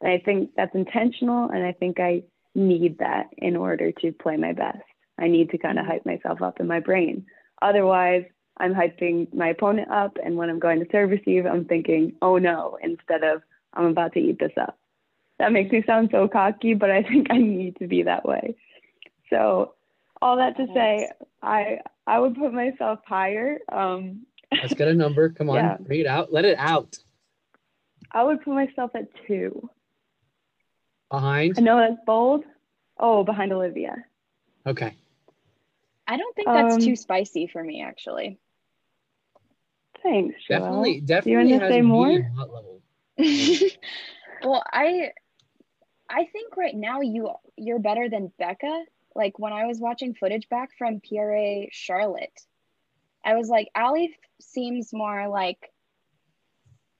[0.00, 2.22] And I think that's intentional, and I think I
[2.54, 4.82] need that in order to play my best.
[5.18, 7.26] I need to kind of hype myself up in my brain.
[7.62, 8.24] Otherwise,
[8.58, 12.38] I'm hyping my opponent up, and when I'm going to serve receive, I'm thinking, oh
[12.38, 13.42] no, instead of
[13.74, 14.78] I'm about to eat this up.
[15.38, 18.56] That makes me sound so cocky, but I think I need to be that way.
[19.30, 19.74] So,
[20.20, 21.08] all that to say,
[21.42, 23.58] I I would put myself higher.
[23.70, 25.30] Um, Let's get a number.
[25.30, 25.76] Come on, yeah.
[25.86, 26.32] read it out.
[26.32, 26.98] Let it out.
[28.12, 29.70] I would put myself at two.
[31.10, 31.54] Behind?
[31.58, 32.44] I know that's bold.
[32.98, 33.96] Oh, behind Olivia.
[34.66, 34.94] Okay.
[36.06, 38.38] I don't think that's um, too spicy for me, actually.
[40.02, 40.36] Thanks.
[40.48, 40.60] Joelle.
[40.60, 41.44] Definitely, definitely.
[41.44, 43.70] Do you want to say more?
[44.48, 45.12] well, I,
[46.08, 48.84] I think right now you you're better than Becca.
[49.14, 52.40] Like when I was watching footage back from PRA Charlotte,
[53.24, 55.70] I was like, Ali seems more like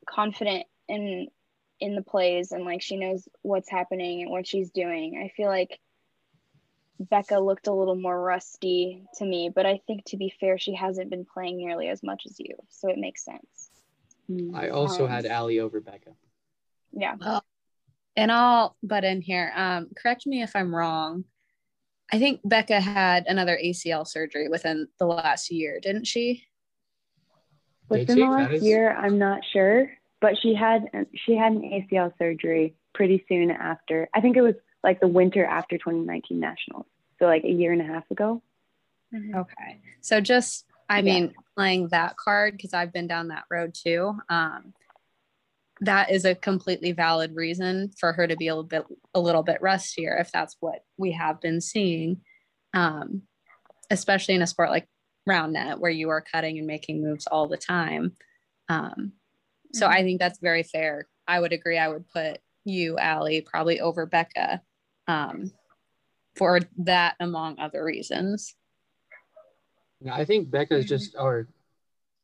[0.08, 1.28] confident in
[1.80, 5.20] in the plays and like she knows what's happening and what she's doing.
[5.24, 5.80] I feel like
[6.98, 10.74] Becca looked a little more rusty to me, but I think to be fair, she
[10.74, 13.70] hasn't been playing nearly as much as you, so it makes sense.
[14.54, 16.10] I also um, had Ali over Becca.
[16.92, 17.16] Yeah.
[17.18, 17.42] Well,
[18.14, 19.52] and I'll butt in here.
[19.56, 21.24] Um, correct me if I'm wrong.
[22.12, 26.44] I think Becca had another ACL surgery within the last year, didn't she?
[27.88, 32.74] Within the last year, I'm not sure but she had she had an ACL surgery
[32.94, 34.08] pretty soon after.
[34.14, 36.86] I think it was like the winter after 2019 Nationals,
[37.18, 38.42] so like a year and a half ago.
[39.14, 39.36] Mm-hmm.
[39.36, 41.02] Okay, so just I yeah.
[41.02, 44.18] mean playing that card because I've been down that road too.
[44.28, 44.74] Um,
[45.82, 49.42] that is a completely valid reason for her to be a little bit a little
[49.42, 52.20] bit rustier if that's what we have been seeing,
[52.74, 53.22] um,
[53.90, 54.86] especially in a sport like
[55.26, 58.16] round net where you are cutting and making moves all the time.
[58.68, 59.12] Um,
[59.72, 59.94] so mm-hmm.
[59.94, 61.08] I think that's very fair.
[61.26, 61.78] I would agree.
[61.78, 64.60] I would put you, Ali, probably over Becca
[65.06, 65.52] um,
[66.36, 68.54] for that, among other reasons.
[70.00, 71.48] Yeah, I think Becca is just, or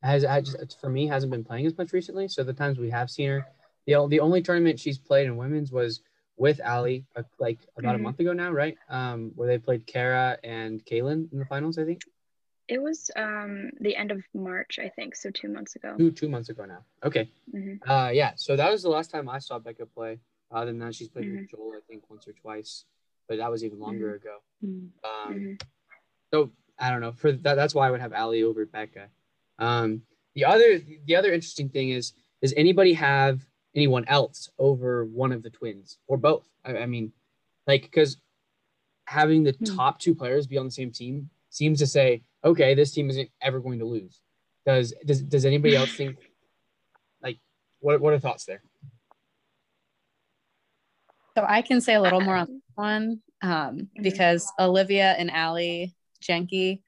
[0.03, 2.27] has, just, for me, hasn't been playing as much recently.
[2.27, 3.47] So the times we have seen her,
[3.85, 6.01] the, the only tournament she's played in women's was
[6.37, 8.01] with Ali, uh, like about mm-hmm.
[8.01, 8.77] a month ago now, right?
[8.89, 12.01] Um, where they played Kara and Kaylin in the finals, I think.
[12.67, 15.15] It was um the end of March, I think.
[15.15, 15.95] So two months ago.
[15.97, 16.83] Two two months ago now.
[17.03, 17.29] Okay.
[17.53, 17.89] Mm-hmm.
[17.89, 18.33] Uh yeah.
[18.35, 20.19] So that was the last time I saw Becca play.
[20.51, 21.41] Other than that, she's played mm-hmm.
[21.41, 22.85] with Joel, I think, once or twice,
[23.27, 24.15] but that was even longer mm-hmm.
[24.15, 24.37] ago.
[24.65, 25.31] Mm-hmm.
[25.31, 25.53] Um, mm-hmm.
[26.33, 27.11] so I don't know.
[27.11, 29.07] For that, that's why I would have Ali over Becca.
[29.59, 30.03] Um,
[30.35, 35.43] the other the other interesting thing is, does anybody have anyone else over one of
[35.43, 36.47] the twins or both?
[36.63, 37.11] I, I mean,
[37.65, 38.17] like because
[39.05, 39.75] having the hmm.
[39.75, 43.29] top two players be on the same team seems to say okay, this team isn't
[43.41, 44.21] ever going to lose.
[44.65, 46.17] Does does does anybody else think
[47.21, 47.37] like
[47.79, 48.61] what what are thoughts there?
[51.37, 56.81] So I can say a little more on one um, because Olivia and Ali Janke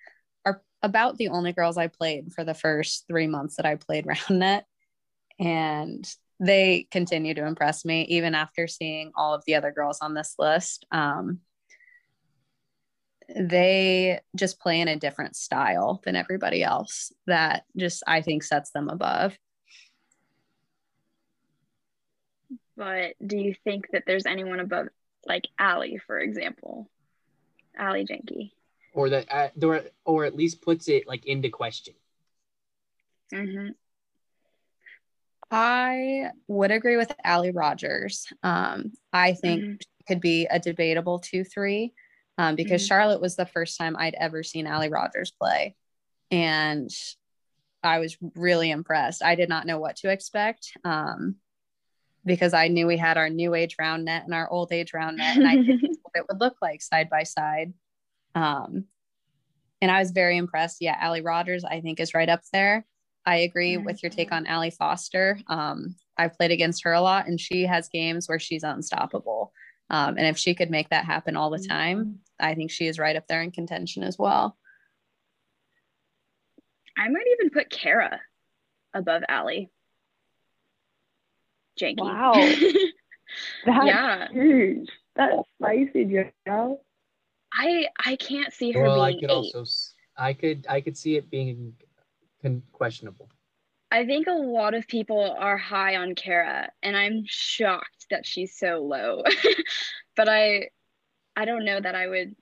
[0.45, 4.05] are about the only girls I played for the first three months that I played
[4.07, 4.65] round net,
[5.39, 6.07] and
[6.39, 10.35] they continue to impress me even after seeing all of the other girls on this
[10.39, 10.85] list.
[10.91, 11.41] Um,
[13.35, 18.71] they just play in a different style than everybody else that just I think sets
[18.71, 19.37] them above.
[22.75, 24.87] But do you think that there's anyone above
[25.25, 26.89] like Ali, for example?
[27.79, 28.51] Ali Jenke.
[28.93, 31.93] or that uh, or, or at least puts it like into question.
[33.33, 33.69] hmm
[35.51, 38.27] I would agree with Alli Rogers.
[38.43, 39.81] Um, I think Mhm.
[40.07, 41.93] could be a debatable 2 3
[42.39, 42.87] um, because Mhm.
[42.87, 45.75] Charlotte was the first time I'd ever seen Alli Rogers play.
[46.31, 46.89] And
[47.83, 49.21] I was really impressed.
[49.23, 51.35] I did not know what to expect um,
[52.25, 55.17] because I knew we had our new age round net and our old age round
[55.17, 57.73] net, and I didn't know what it would look like side by side.
[58.35, 58.85] Um,
[59.81, 60.77] and I was very impressed.
[60.81, 62.85] Yeah, Alli Rogers, I think, is right up there.
[63.25, 65.39] I agree with your take on Ali Foster.
[65.47, 69.51] Um, I've played against her a lot, and she has games where she's unstoppable.
[69.89, 72.99] Um, and if she could make that happen all the time, I think she is
[72.99, 74.55] right up there in contention as well.
[76.97, 78.19] I might even put Kara
[78.93, 79.69] above Ali.
[81.79, 81.99] Jenke.
[82.01, 82.33] Wow.
[83.65, 84.27] That's yeah.
[84.31, 84.89] huge.
[85.15, 86.81] That's spicy, Joe.
[87.53, 89.29] I I can't see her Well, I could eight.
[89.29, 91.73] also s- I could I could see it being
[92.41, 93.29] con- questionable.
[93.91, 98.55] I think a lot of people are high on Kara, and I'm shocked that she's
[98.55, 99.23] so low.
[100.15, 100.69] but I,
[101.35, 102.35] I don't know that I would.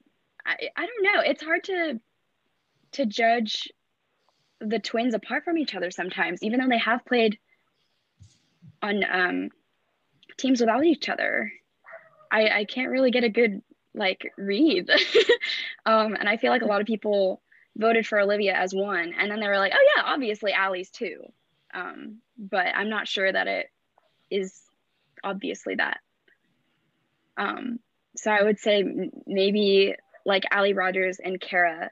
[0.46, 1.22] I, I don't know.
[1.22, 2.00] It's hard to,
[2.94, 3.70] to judge
[4.60, 7.38] the twins apart from each other sometimes, even though they have played
[8.82, 9.50] on um,
[10.38, 11.52] teams without each other.
[12.30, 13.62] I I can't really get a good
[13.94, 14.90] like read.
[15.86, 17.42] um, and I feel like a lot of people
[17.78, 21.22] voted for Olivia as one, and then they were like, oh yeah, obviously Allie's two
[21.78, 23.68] um, but I'm not sure that it
[24.32, 24.60] is
[25.24, 26.00] obviously that.
[27.38, 27.80] Um,
[28.16, 28.84] so I would say
[29.28, 29.94] maybe
[30.26, 31.92] like Alli Rogers and Kara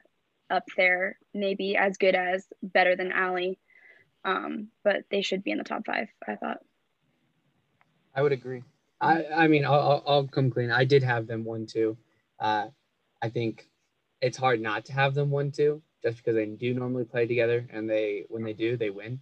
[0.50, 3.58] up there, maybe as good as better than Ali,
[4.24, 6.08] um, but they should be in the top five.
[6.26, 6.58] I thought.
[8.14, 8.64] I would agree.
[9.00, 10.70] I I mean I'll I'll, come clean.
[10.70, 11.96] I did have them one two.
[12.40, 12.68] Uh,
[13.22, 13.68] I think
[14.20, 17.66] it's hard not to have them one two just because they do normally play together
[17.70, 19.20] and they when they do they win.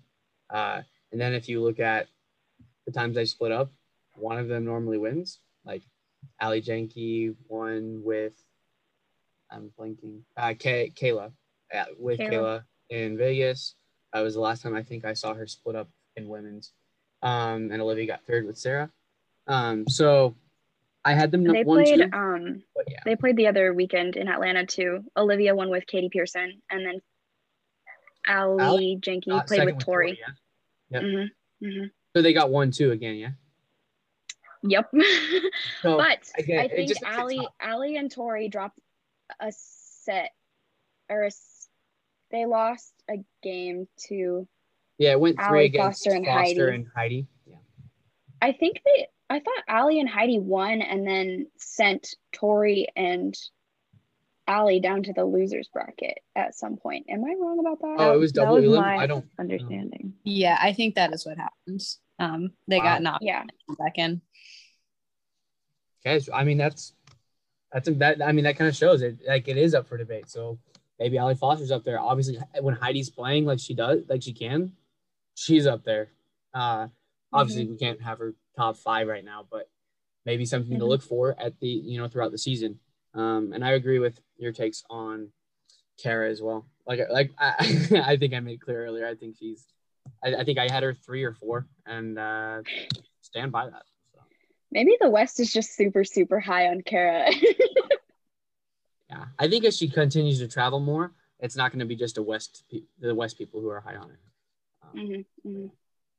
[0.50, 2.09] Uh, and then if you look at
[2.87, 3.72] the times they split up,
[4.14, 5.40] one of them normally wins.
[5.64, 5.83] Like
[6.40, 8.35] Ali Jenke won with
[9.50, 10.20] I'm blanking.
[10.37, 11.33] Uh, Kay, Kayla
[11.74, 12.30] uh, with Kayla.
[12.30, 12.62] Kayla.
[12.90, 13.74] in Vegas.
[14.12, 16.72] That was the last time I think I saw her split up in women's.
[17.22, 18.90] Um, and Olivia got third with Sarah.
[19.46, 20.37] Um, so
[21.04, 21.98] I had them They one played.
[21.98, 25.04] two, Um, yeah, they played the other weekend in Atlanta too.
[25.16, 27.00] Olivia won with Katie Pearson, and then
[28.28, 30.18] Ali, Ali Jenke got played with Tori.
[30.90, 31.00] yeah.
[31.00, 31.24] hmm
[31.62, 31.84] hmm
[32.14, 33.30] So they got one two again, yeah.
[34.62, 34.92] Yep.
[35.82, 37.46] So but again, I think Ali.
[37.62, 38.78] Ali and Tori dropped
[39.38, 40.30] a set,
[41.10, 41.30] or a
[42.30, 44.48] they lost a game to.
[44.98, 46.74] yeah, it went three Ali, against Foster, and Foster Heidi.
[46.74, 47.26] and Heidi.
[47.46, 47.56] Yeah.
[48.40, 49.08] I think they.
[49.28, 53.34] I thought Ali and Heidi won, and then sent Tori and
[54.46, 57.07] Ali down to the losers bracket at some point.
[57.09, 57.96] Am I wrong about that?
[57.98, 58.83] Oh, it was That double was elim.
[58.83, 60.14] my I don't understanding.
[60.24, 61.83] Yeah, I think that is what happened.
[62.18, 62.85] Um, they Wow.
[62.85, 63.44] got knocked yeah.
[63.78, 64.20] back in.
[66.07, 66.92] Okay, so, I mean that's
[67.72, 68.22] that's that.
[68.22, 69.18] I mean that kind of shows it.
[69.26, 70.28] Like it is up for debate.
[70.28, 70.59] So
[70.98, 71.98] maybe Ali Foster's up there.
[71.98, 74.72] Obviously, when Heidi's playing like she does, like she can,
[75.35, 76.11] she's up there.
[76.52, 76.88] Uh,
[77.33, 79.68] obviously, we can't have her top five right now, but
[80.26, 80.88] maybe something to Mhm.
[80.88, 82.78] look for at the you know throughout the season.
[83.14, 85.28] Um, and I agree with your takes on
[86.02, 86.66] Kara as well.
[86.86, 87.54] Like like I,
[88.04, 89.06] I think I made clear earlier.
[89.06, 89.66] I think she's.
[90.22, 92.62] I, I think I had her three or four, and uh,
[93.22, 93.84] stand by that.
[94.12, 94.20] So.
[94.70, 97.30] Maybe the West is just super, super high on Kara.
[99.10, 102.18] Yeah, I think as she continues to travel more, it's not going to be just
[102.18, 104.18] a West pe- the West people who are high on her.
[104.82, 105.70] Um, Mhm, mhm.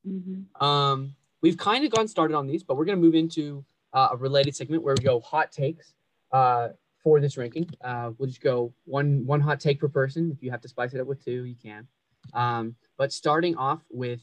[0.07, 0.63] Mm-hmm.
[0.65, 4.09] Um, we've kind of gone started on these, but we're going to move into uh,
[4.11, 5.93] a related segment where we go hot takes
[6.31, 6.69] uh,
[7.05, 7.69] for this ranking.
[7.83, 10.31] Uh, we'll just go one one hot take per person.
[10.31, 11.87] If you have to spice it up with two, you can.
[12.33, 14.21] Um, but starting off with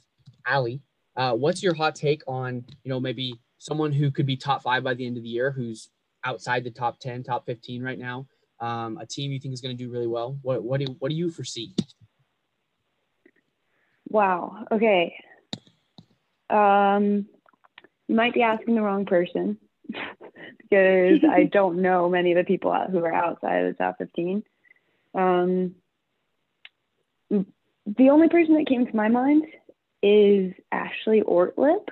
[0.50, 0.82] Ali,
[1.16, 4.82] uh, what's your hot take on you know maybe someone who could be top five
[4.82, 5.90] by the end of the year, who's
[6.24, 8.26] outside the top ten, top fifteen right now?
[8.58, 10.36] Um, a team you think is going to do really well.
[10.42, 11.76] What what do what do you foresee?
[14.08, 14.66] Wow.
[14.72, 15.14] Okay.
[16.50, 17.26] Um,
[18.08, 19.56] you might be asking the wrong person
[20.72, 23.98] because I don't know many of the people out who are outside of the top
[23.98, 24.42] 15.
[25.14, 25.74] Um,
[27.30, 29.44] the only person that came to my mind
[30.02, 31.88] is Ashley Ortlip.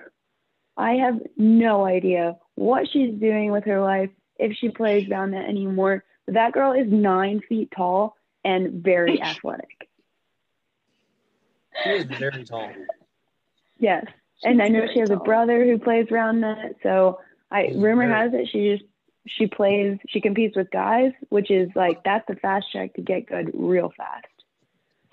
[0.76, 5.46] I have no idea what she's doing with her life, if she plays down that
[5.46, 6.04] anymore.
[6.24, 9.88] But that girl is nine feet tall and very athletic.
[11.84, 12.70] She is very tall.
[13.78, 14.06] Yes.
[14.42, 17.18] and I know she has a brother who plays round net, So
[17.50, 18.84] I She's rumor very- has it she just
[19.26, 23.26] she plays, she competes with guys, which is like that's the fast track to get
[23.26, 24.26] good real fast.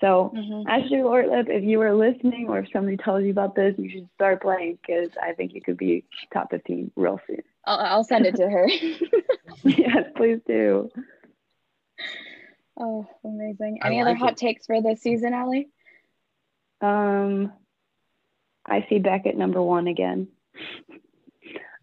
[0.00, 0.64] So, Mhm.
[0.68, 4.08] Ashley Lortlip, if you are listening or if somebody tells you about this, you should
[4.14, 7.42] start playing because I think you could be top 15 real soon.
[7.64, 8.66] I'll, I'll send it to her.
[9.64, 10.88] yes, please do.
[12.78, 13.80] oh, amazing.
[13.82, 14.36] I Any other hot it.
[14.38, 15.68] takes for this season, Allie?
[16.80, 17.52] Um,
[18.64, 20.28] I see Beckett number one again.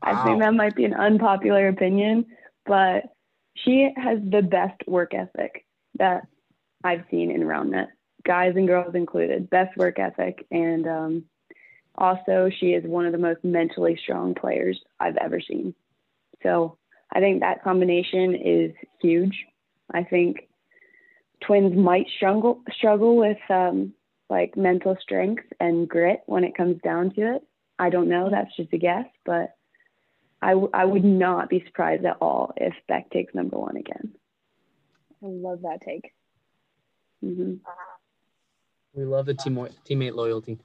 [0.06, 0.24] I Wow.
[0.24, 2.26] think that might be an unpopular opinion,
[2.66, 3.03] but
[3.56, 5.66] she has the best work ethic
[5.97, 6.28] that
[6.84, 7.89] I've seen in round net,
[8.24, 9.49] guys and girls included.
[9.49, 11.24] Best work ethic, and um,
[11.97, 15.74] also she is one of the most mentally strong players I've ever seen.
[16.43, 16.78] So
[17.12, 19.36] I think that combination is huge.
[19.93, 20.47] I think
[21.45, 23.93] twins might struggle struggle with um,
[24.30, 27.43] like mental strength and grit when it comes down to it.
[27.80, 28.30] I don't know.
[28.30, 29.56] That's just a guess, but
[30.46, 34.14] I, w- I would not be surprised at all if Beck takes number one again.
[35.24, 36.14] I love that take.
[37.20, 37.56] hmm
[38.93, 39.56] We love the team
[39.89, 40.60] teammate loyalty.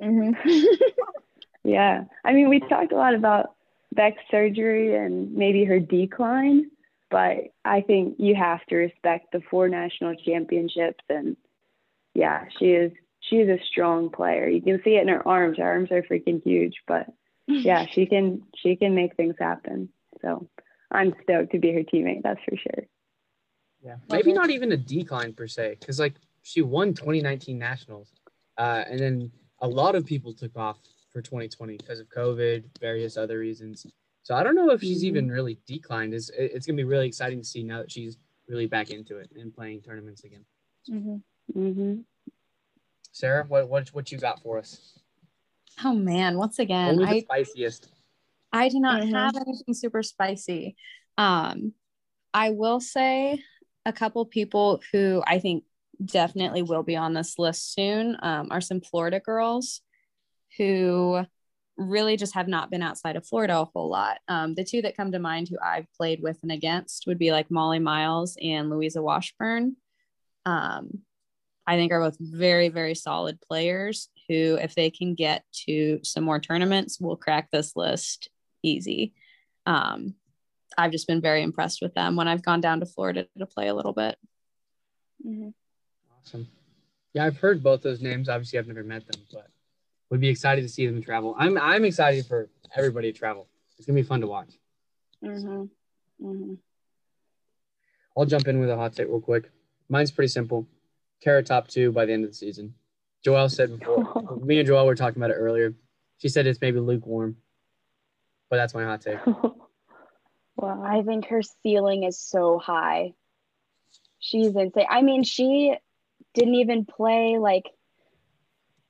[0.00, 0.30] hmm
[1.64, 2.04] Yeah.
[2.24, 3.54] I mean, we talked a lot about
[3.92, 6.70] Beck's surgery and maybe her decline,
[7.10, 11.02] but I think you have to respect the four national championships.
[11.08, 11.36] And
[12.14, 14.46] yeah, she is she is a strong player.
[14.48, 15.58] You can see it in her arms.
[15.58, 17.06] Her arms are freaking huge, but
[17.46, 19.88] yeah, she can she can make things happen.
[20.20, 20.48] So
[20.90, 22.22] I'm stoked to be her teammate.
[22.22, 22.84] That's for sure.
[23.82, 24.34] Yeah, maybe it.
[24.34, 28.12] not even a decline per se, because like she won 2019 nationals,
[28.58, 30.78] uh, and then a lot of people took off
[31.12, 33.86] for 2020 because of COVID, various other reasons.
[34.22, 35.06] So I don't know if she's Mhm.
[35.06, 36.14] even really declined.
[36.14, 38.18] It's it's gonna be really exciting to see now that she's
[38.48, 40.44] really back into it and playing tournaments again.
[40.88, 41.16] Mm-hmm.
[41.58, 42.00] Mm-hmm.
[43.12, 44.98] Sarah, what what what you got for us?
[45.84, 47.88] Oh man, once again, Only the I spiciest.
[48.52, 49.12] I do not Mhm.
[49.12, 50.76] have anything super spicy.
[51.16, 51.74] Um,
[52.34, 53.42] I will say
[53.84, 55.64] a couple people who I think
[56.04, 59.80] definitely will be on this list soon um, are some Florida girls
[60.58, 61.24] who
[61.78, 64.18] really just have not been outside of Florida a whole lot.
[64.28, 67.32] Um, the two that come to mind who I've played with and against would be
[67.32, 69.76] like Molly Miles and Louisa Washburn.
[70.44, 71.00] Um,
[71.66, 76.24] I think are both very, very solid players who, if they can get to some
[76.24, 78.28] more tournaments, will crack this list
[78.62, 79.14] easy.
[79.66, 80.14] Um,
[80.76, 83.68] I've just been very impressed with them when I've gone down to Florida to play
[83.68, 84.16] a little bit.
[85.22, 85.50] hmm
[86.20, 86.46] Awesome.
[87.14, 88.28] Yeah, I've heard both those names.
[88.28, 89.48] Obviously, I've never met them, but
[90.10, 91.34] would be excited to see them travel.
[91.38, 93.48] I'm I'm excited for everybody to travel.
[93.76, 94.54] It's gonna be fun to watch.
[95.22, 95.64] hmm
[96.20, 96.54] hmm
[98.16, 99.50] I'll jump in with a hot take real quick.
[99.88, 100.66] Mine's pretty simple.
[101.20, 102.74] Kara top two by the end of the season.
[103.24, 104.38] Joelle said before.
[104.42, 105.74] me and Joelle were talking about it earlier.
[106.18, 107.36] She said it's maybe lukewarm,
[108.50, 109.18] but that's my hot take.
[109.26, 113.14] well, I think her ceiling is so high.
[114.20, 114.86] She's insane.
[114.88, 115.74] I mean, she
[116.34, 117.68] didn't even play like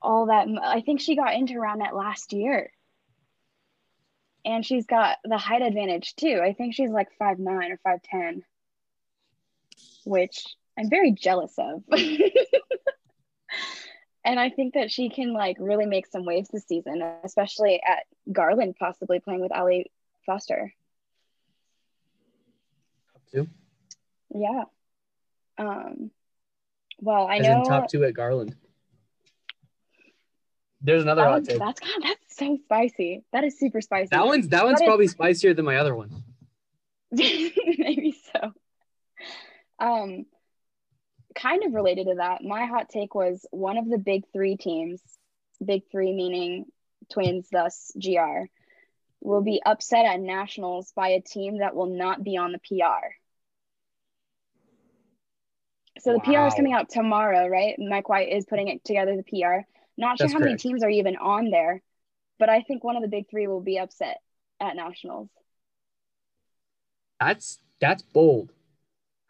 [0.02, 0.46] all that.
[0.46, 2.70] m- I think she got into round net last year.
[4.44, 6.40] And she's got the height advantage too.
[6.42, 8.42] I think she's like five nine or 5'10,
[10.04, 10.44] which
[10.76, 11.84] I'm very jealous of.
[14.24, 18.04] and I think that she can like really make some waves this season, especially at
[18.30, 19.90] Garland, possibly playing with Ali
[20.26, 20.72] Foster.
[23.12, 23.48] Top two.
[24.34, 24.64] Yeah.
[25.58, 26.10] Um,
[27.00, 28.54] well, I As know in top two at Garland.
[30.80, 31.58] There's another hot take.
[31.58, 33.24] that's that's so spicy.
[33.32, 34.08] That is super spicy.
[34.10, 36.10] That one's that one's That is- probably spicier than my other one.
[37.12, 38.52] maybe so.
[39.78, 40.26] Um,
[41.34, 45.00] kind of related to that, my hot take was one of the big three teams,
[45.64, 46.66] big three meaning
[47.12, 48.46] twins, thus GR,
[49.20, 53.06] will be upset at nationals by a team that will not be on the PR.
[56.00, 57.76] So the PR is coming out tomorrow, right?
[57.78, 59.64] Mike White is putting it together, the PR.
[59.96, 61.82] Not sure That's how many teams are even on there,
[62.38, 64.18] but I think one of the big three will be upset
[64.58, 65.28] at nationals.
[67.20, 68.50] That's that's bold.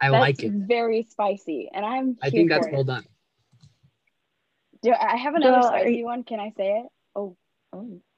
[0.03, 0.53] I That's like it.
[0.53, 2.19] very spicy, and I'm.
[2.21, 2.75] I think that's for it.
[2.75, 3.05] well done.
[4.83, 6.25] Do I have another Girl, are spicy you- one?
[6.25, 6.87] Can I say it?
[7.15, 7.37] oh,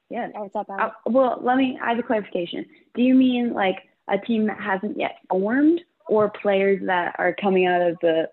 [0.09, 0.31] yes.
[0.35, 1.77] Oh, what's up, Uh, well, let me.
[1.81, 2.65] I have a clarification.
[2.95, 7.67] Do you mean like a team that hasn't yet formed, or players that are coming
[7.67, 8.29] out of the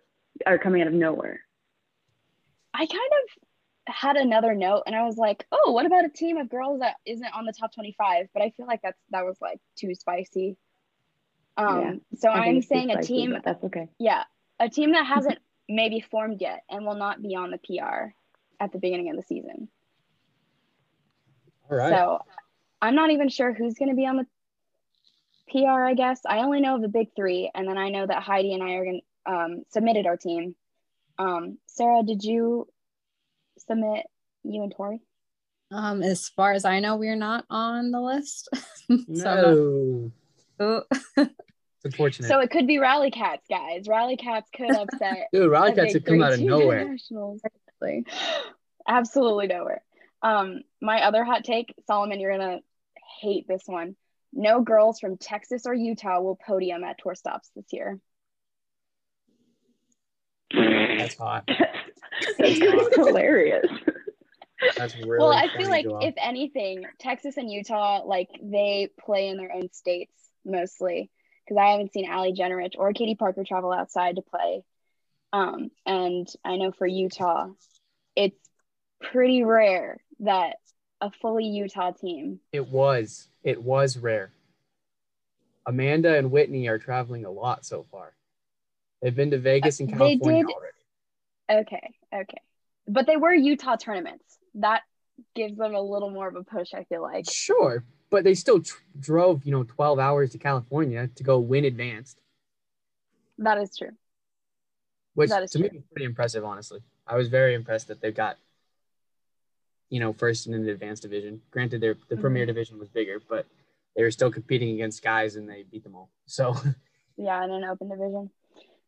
[0.46, 1.40] are coming out of nowhere?
[2.72, 6.38] I kind of had another note, and I was like, "Oh, what about a team
[6.38, 8.28] of girls that isn't on the top twenty-five?
[8.32, 10.56] But I feel like that's that was like too spicy.
[11.56, 13.88] Um, so I I'm saying a spicy, team, but that's okay.
[13.98, 14.24] yeah,
[14.58, 15.38] a team that hasn't
[15.68, 18.14] maybe formed yet and will not be on the PR
[18.60, 19.68] at the beginning of the season.
[21.70, 21.90] All right.
[21.90, 22.20] So
[22.80, 24.26] I'm not even sure who's going to be on the
[25.50, 26.20] PR, I guess.
[26.26, 28.72] I only know of the big three, and then I know that Heidi and I
[28.72, 30.54] are going to um, submitted our team.
[31.18, 32.66] Um, Sarah, did you
[33.58, 34.06] submit
[34.42, 35.00] you and Tori?
[35.70, 38.48] Um, as far as I know, we're not on the list.
[38.88, 40.10] no.
[40.60, 40.82] Oh.
[41.16, 41.30] it's
[41.84, 42.28] unfortunate.
[42.28, 43.86] So it could be Rally Cats, guys.
[43.88, 45.28] Rally Cats could upset.
[45.32, 46.88] Dude, Rally Cats big have come out of nowhere.
[46.88, 47.40] nationals.
[48.86, 49.82] Absolutely nowhere.
[50.22, 52.60] Um, my other hot take, Solomon, you're gonna
[53.20, 53.96] hate this one.
[54.32, 57.98] No girls from Texas or Utah will podium at tour stops this year.
[60.54, 61.48] That's hot.
[62.38, 63.66] That's hilarious.
[64.76, 69.36] That's really well, I feel like if anything, Texas and Utah, like they play in
[69.36, 70.12] their own states
[70.44, 71.10] mostly.
[71.44, 74.62] Because I haven't seen Allie Generich or Katie Parker travel outside to play.
[75.32, 77.48] Um, and I know for Utah,
[78.14, 78.38] it's
[79.00, 80.56] pretty rare that
[81.00, 82.38] a fully Utah team.
[82.52, 83.28] It was.
[83.42, 84.32] It was rare.
[85.66, 88.12] Amanda and Whitney are traveling a lot so far.
[89.00, 91.62] They've been to Vegas and Uh, they California did- already.
[91.62, 92.38] Okay, okay.
[92.86, 94.38] But they were Utah tournaments.
[94.54, 94.82] That
[95.34, 97.28] gives them a little more of a push, I feel like.
[97.28, 101.64] Sure, but they still tr- drove, you know, 12 hours to California to go win
[101.64, 102.20] advanced,
[103.38, 103.92] That is true.
[105.14, 105.78] which That is to me true.
[105.78, 106.82] was pretty impressive, honestly.
[107.06, 108.36] I was very impressed that they've got,
[109.88, 111.40] you know, first in the advanced division.
[111.50, 112.20] Granted, their the Mhm.
[112.20, 113.46] premier division was bigger, but
[113.96, 116.10] they were still competing against guys and they beat them all.
[116.26, 116.54] So
[117.16, 118.30] Yeah, in an open division.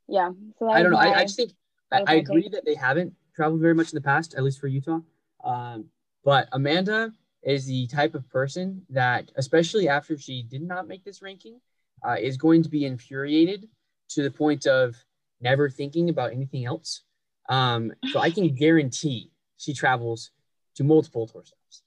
[0.07, 0.33] Yeah.
[0.59, 0.99] So I don't know.
[0.99, 1.53] I, I just think
[1.91, 4.66] I, I agree that they haven't traveled very much in the past, at least for
[4.68, 5.01] Utah.
[5.43, 5.91] Um,
[6.25, 7.12] but Amanda
[7.45, 11.61] is the type of person that, especially after she did not make this ranking,
[12.07, 13.68] uh, is going to be infuriated
[14.11, 14.97] to the point of
[15.40, 17.03] never thinking about anything else.
[17.49, 20.30] Um, so I can guarantee she travels
[20.76, 21.82] to multiple tour stops.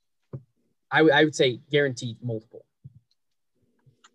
[0.91, 2.63] I would- say guaranteed multiple.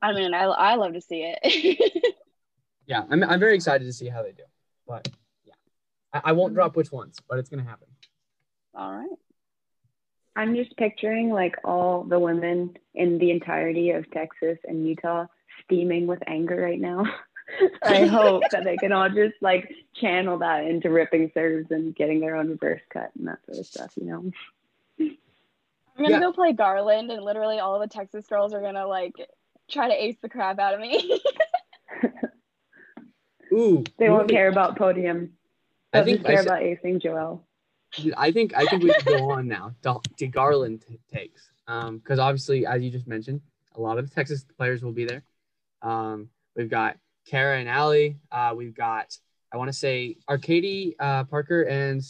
[0.00, 2.14] I mean, I, I love to see it.
[2.84, 4.42] Yeah, I'm, I'm very excited to see how they do.
[4.88, 5.08] But
[5.44, 5.54] yeah,
[6.12, 6.56] I, I won't Mhm.
[6.56, 7.86] drop which ones, but it's going to happen.
[8.74, 9.08] All right.
[10.34, 15.26] I'm just picturing like all the women in the entirety of Texas and Utah
[15.64, 17.04] steaming with anger right now.
[17.82, 22.20] I hope that they can all just like channel that into ripping serves and getting
[22.20, 24.30] their own reverse cut and that sort of stuff, you know.
[24.98, 25.16] I'm
[26.04, 26.20] gonna Yeah.
[26.20, 29.12] go play Garland, and literally all the Texas girls are gonna like
[29.70, 31.20] try to ace the crap out of me.
[33.52, 35.34] Ooh, They won't care about podium.
[35.92, 37.40] I They'll think just care I, said- about acing Joelle.
[38.16, 42.66] I think I think we should go on now to, to Garland takes because obviously,
[42.66, 43.40] as you just mentioned,
[43.76, 45.22] a lot of the Texas players will be there.
[45.82, 48.16] Um, we've got Kara and Allie.
[48.30, 49.16] Uh, we've got
[49.52, 52.02] I want to say Arcady uh, Parker and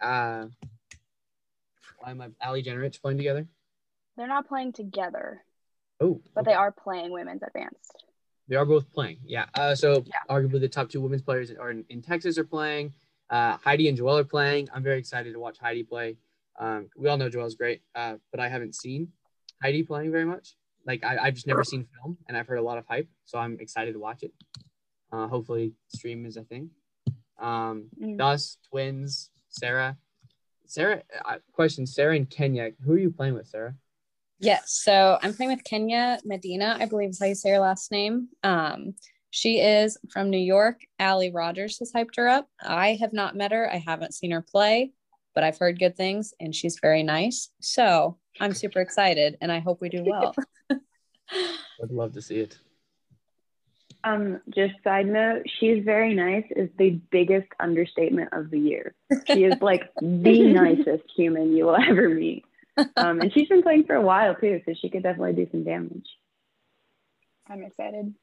[0.00, 0.46] uh,
[2.00, 3.46] why am I Allie Generich playing together?
[4.16, 5.44] They're not playing together,
[6.00, 6.50] Oh, but okay.
[6.50, 7.94] they are playing women's advanced.
[8.48, 9.18] They are both playing.
[9.24, 9.46] Yeah.
[9.54, 10.14] Uh, so Yeah.
[10.28, 12.92] arguably the top two women's players are in, in Texas are playing.
[13.30, 14.68] Uh, Heidi and Joelle are playing.
[14.74, 16.16] I'm very excited to watch Heidi play.
[16.58, 19.08] Um, we all know Joelle's great, uh, but I haven't seen
[19.62, 20.56] Heidi playing very much.
[20.86, 23.38] Like I, I've just never seen film, and I've heard a lot of hype, so
[23.38, 24.32] I'm excited to watch it.
[25.12, 26.70] Uh, hopefully, stream is a thing.
[27.38, 28.16] Um, Mm.
[28.18, 29.96] Thus, twins, Sarah,
[30.66, 31.02] Sarah.
[31.24, 32.70] Uh, question: Sarah and Kenya.
[32.84, 33.74] Who are you playing with, Sarah?
[34.40, 34.80] Yes.
[34.84, 38.28] So I'm playing with Kenya Medina, I believe is how you say her last name.
[38.42, 38.94] Um,
[39.30, 40.80] she is from New York.
[40.98, 42.48] Alli Rogers has hyped her up.
[42.62, 43.70] I have not met her.
[43.70, 44.92] I haven't seen her play,
[45.34, 47.50] but I've heard good things and she's very nice.
[47.60, 50.34] So I'm super excited and I hope we do well.
[50.70, 52.58] I'd love to see it.
[54.04, 58.94] Um, just side note, she's very nice is the biggest understatement of the year.
[59.26, 62.44] She is like the nicest human you will ever meet.
[62.96, 65.64] Um, and she's been playing for a while too, so she could definitely do some
[65.64, 66.06] damage.
[67.50, 68.14] I'm excited.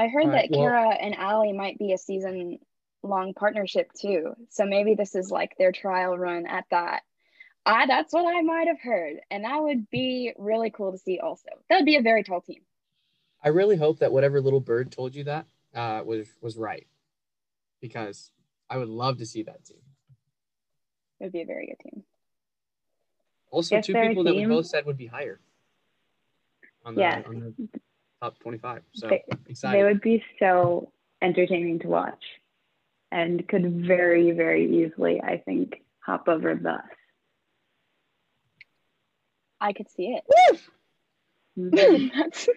[0.00, 2.58] I heard All right, that well- Kara and Allie might be a season
[3.02, 4.34] long partnership too.
[4.48, 7.02] So maybe this is like their trial run at that.
[7.66, 9.16] I that's what I might have heard.
[9.30, 11.48] And that would be really cool to see also.
[11.68, 12.62] That would be a very tall team.
[13.44, 16.86] I really hope that whatever little bird told you that uh, was was right,
[17.82, 18.32] because
[18.70, 19.82] I would love to see that team.
[21.20, 22.04] It would be a very good team.
[23.50, 25.40] Also, two people that we both said would be higher
[26.86, 27.22] on the, Yeah.
[27.26, 27.80] on the
[28.20, 28.82] top twenty-five.
[28.94, 29.78] So They- excited.
[29.78, 30.92] They would be so
[31.22, 32.22] entertaining to watch
[33.10, 36.82] and could very, very easily, I think, hop over thus.
[39.60, 40.60] I could see it.
[41.58, 42.12] Mhm.
[42.14, 42.48] That's-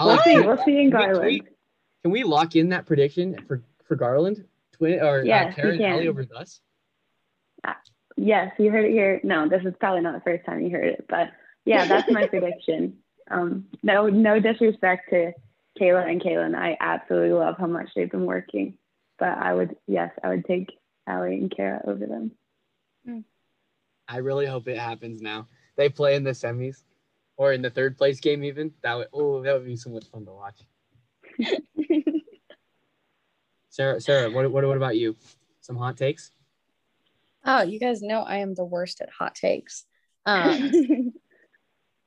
[0.00, 0.34] We'll Alex, see.
[0.34, 1.48] can, We'll see in Can we- Garland.
[2.02, 4.46] can we lock in that prediction for for Garland?
[4.72, 5.92] Twin or Yes, uh, Karen we can.
[5.92, 6.60] Alley over thus?
[8.16, 9.20] Yes, you heard it here.
[9.22, 11.30] No, this is probably not the first time you heard it, but
[11.64, 12.98] yeah, that's my prediction.
[13.30, 15.32] Um, no, no disrespect to
[15.80, 16.54] Kayla and Kaylin.
[16.54, 18.76] I absolutely love how much they've been working,
[19.18, 20.70] but I would, yes, I would take
[21.06, 22.32] Allie and Kara over them.
[24.10, 25.46] I really hope it happens now.
[25.76, 26.82] They play in the semis
[27.36, 28.72] or in the third place game even.
[28.82, 30.58] That would oh that would be so much fun to watch.
[33.70, 35.16] Sarah, Sarah, what, what what about you?
[35.60, 36.32] Some hot takes?
[37.44, 39.86] Oh, you guys know I am the worst at hot takes.
[40.26, 41.12] Um,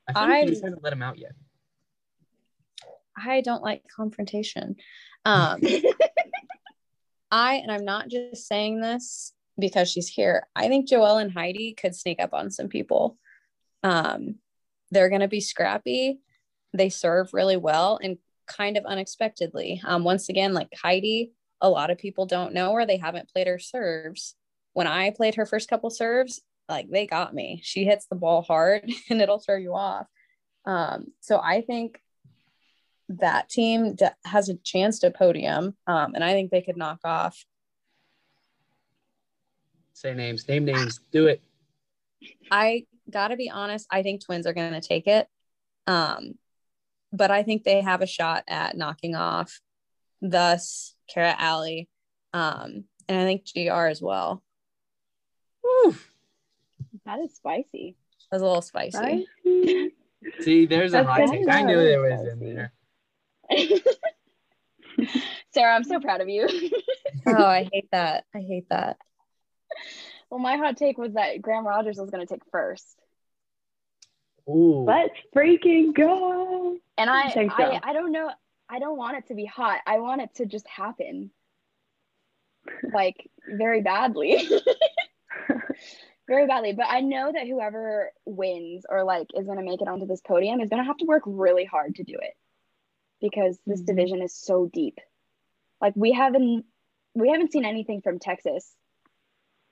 [0.07, 1.33] I feel like I- you just haven't let him out yet.
[3.15, 4.75] I don't like confrontation.
[5.23, 5.61] Um,
[7.31, 11.73] I, and I'm not just saying this because she's here, I think Joelle and Heidi
[11.73, 13.17] could sneak up on some people.
[13.83, 14.35] Um,
[14.91, 16.19] they're going to be scrappy.
[16.73, 19.81] They serve really well and kind of unexpectedly.
[19.85, 22.85] Um, once again, like Heidi, a lot of people don't know her.
[22.85, 24.35] They haven't played her serves.
[24.73, 27.61] When I played her first couple serves, like they got me.
[27.64, 30.07] She hits the ball hard and it'll throw you off.
[30.66, 31.99] Um, so I think
[33.09, 33.95] that team
[34.26, 37.45] has a chance to podium, um, and I think they could knock off.
[39.93, 41.41] Say names, name names, do it.
[42.49, 43.88] I gotta be honest.
[43.91, 45.28] I think Twins are going to take it,
[45.86, 46.36] um,
[47.11, 49.59] but I think they have a shot at knocking off,
[50.22, 51.89] thus Kara Alley,
[52.34, 54.41] um, and I think Gr as well.
[55.64, 55.95] Woo.
[57.05, 57.95] That is spicy.
[58.31, 58.97] It was a little spicy.
[58.97, 59.25] Right?
[60.41, 61.47] See, there's a hot take.
[61.49, 62.71] I knew there was in there.
[65.53, 66.47] Sarah, I'm so proud of you.
[67.27, 68.25] oh, I hate that.
[68.33, 68.97] I hate that.
[70.29, 72.97] well, my hot take was that Graham Rogers was going to take first.
[74.49, 74.85] Ooh.
[74.85, 76.77] Let's freaking go.
[76.97, 77.63] And I, think so.
[77.63, 78.31] I, I don't know.
[78.69, 79.79] I don't want it to be hot.
[79.85, 81.31] I want it to just happen,
[82.93, 84.49] like very badly,
[86.28, 86.74] very badly.
[86.74, 90.21] But I know that whoever wins or like is going to make it onto this
[90.21, 92.34] podium is going to have to work really hard to do it,
[93.21, 93.86] because this Mhm.
[93.88, 94.99] division is so deep.
[95.82, 96.65] Like we haven't,
[97.13, 98.76] we haven't seen anything from Texas,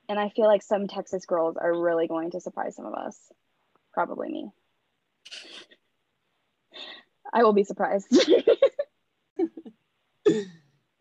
[0.09, 3.31] and I feel like some Texas girls are really going to surprise some of us.
[3.93, 4.51] Probably me.
[7.33, 8.07] I will be surprised.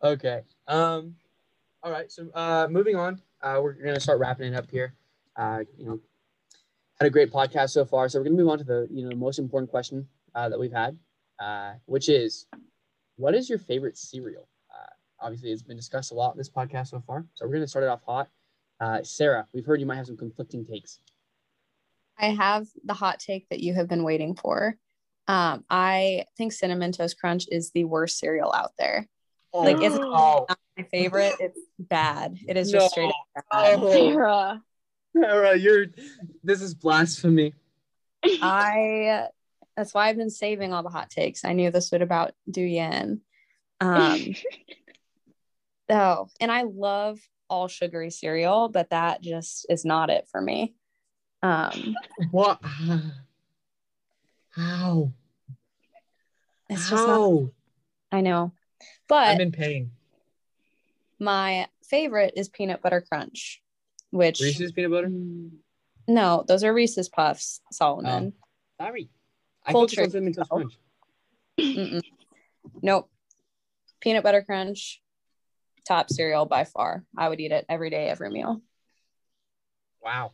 [0.03, 0.43] Okay.
[0.67, 1.17] Um.
[1.83, 2.11] All right.
[2.11, 3.21] So, uh, moving on.
[3.43, 4.95] Uh, we're gonna start wrapping it up here.
[5.37, 6.01] Uh, you know,
[6.99, 8.09] had a great podcast so far.
[8.09, 10.73] So we're gonna move on to the you know most important question uh, that we've
[10.73, 10.99] had,
[11.39, 12.47] uh, which is,
[13.17, 14.49] what is your favorite cereal?
[14.71, 17.25] Uh, obviously, it's been discussed a lot in this podcast so far.
[17.35, 18.29] So we're gonna start it off hot.
[18.81, 21.01] Uh, Sarah, we've heard you might have some conflicting takes.
[22.19, 24.77] I have the hot take that you have been waiting for.
[25.27, 29.07] Um, I think Cinnamon Toast Crunch is the worst cereal out there.
[29.53, 31.35] Like, it's oh, not my favorite.
[31.41, 32.37] It's bad.
[32.47, 32.89] It is just No.
[32.89, 33.79] straight up bad.
[33.81, 34.63] oh, Sarah.
[35.21, 35.87] Sarah, you're.
[36.43, 37.55] This is blasphemy.
[38.25, 39.29] I
[39.77, 41.45] that's why I've been saving all the hot takes.
[41.45, 43.21] I knew this would about do you.
[43.81, 44.35] Um
[45.91, 50.75] oh, and I love all sugary cereal, but that just is not it for me.
[51.43, 51.97] Um
[52.31, 52.61] What?
[54.51, 55.13] How?
[56.69, 57.51] it's just not How?
[58.13, 58.53] I know.
[59.09, 59.93] But I'm in pain.
[61.19, 63.63] my favorite is peanut butter crunch,
[64.11, 65.09] which Reese's peanut butter.
[65.09, 65.51] Mm.
[66.09, 68.33] no, those are Reese's puffs, Solomon.
[68.81, 69.09] Oh, sorry.
[69.67, 70.13] I Full focused on treat.
[70.13, 72.07] cinnamon toast
[72.83, 73.11] Nope.
[74.01, 75.03] Peanut butter crunch,
[75.87, 77.05] top cereal by far.
[77.17, 78.63] I would eat it every day, every meal.
[80.03, 80.33] Wow.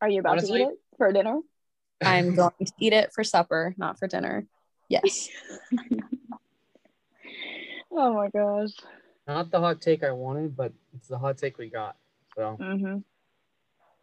[0.00, 1.40] Are you about Honestly- to eat it for dinner?
[2.04, 4.46] I'm going to eat it for supper, not for dinner.
[4.88, 5.28] Yes.
[7.98, 8.72] Oh my gosh.
[9.26, 11.96] Not the hot take I wanted, but it's the hot take we got.
[12.36, 12.98] So hmm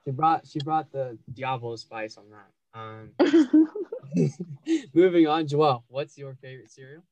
[0.03, 2.79] she brought she brought the Diablo spice on that.
[2.79, 3.11] Um,
[4.93, 7.03] moving on, Joelle, what's your favorite cereal?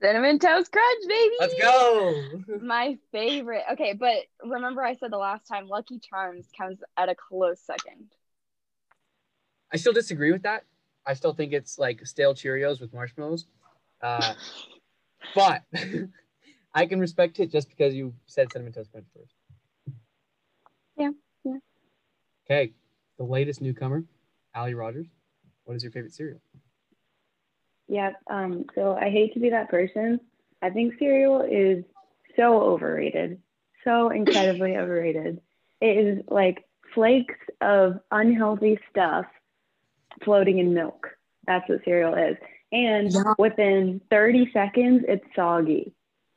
[0.00, 1.34] Cinnamon Toast Crunch, baby.
[1.38, 2.40] Let's go.
[2.60, 3.62] My favorite.
[3.72, 8.08] Okay, but remember I said the last time Lucky Charms comes at a close second.
[9.72, 10.64] I still disagree with that.
[11.06, 13.46] I still think it's like stale Cheerios with marshmallows.
[14.02, 14.34] Uh,
[15.34, 15.62] but
[16.74, 19.34] I can respect it just because you said cinnamon toast crunch first.
[20.96, 21.10] Yeah,
[21.44, 21.58] yeah.
[22.46, 22.72] Okay,
[23.18, 24.04] the latest newcomer,
[24.54, 25.06] Alli Rogers.
[25.64, 26.40] What is your favorite cereal?
[27.88, 30.20] Yeah, um, so I hate to be that person.
[30.62, 31.84] I think cereal is
[32.36, 33.40] so overrated,
[33.84, 35.40] so incredibly overrated.
[35.80, 36.64] It is like
[36.94, 39.26] flakes of unhealthy stuff
[40.24, 41.08] floating in milk.
[41.46, 42.36] That's what cereal is.
[42.70, 43.34] And Yeah.
[43.38, 45.92] within 30 seconds, it's soggy.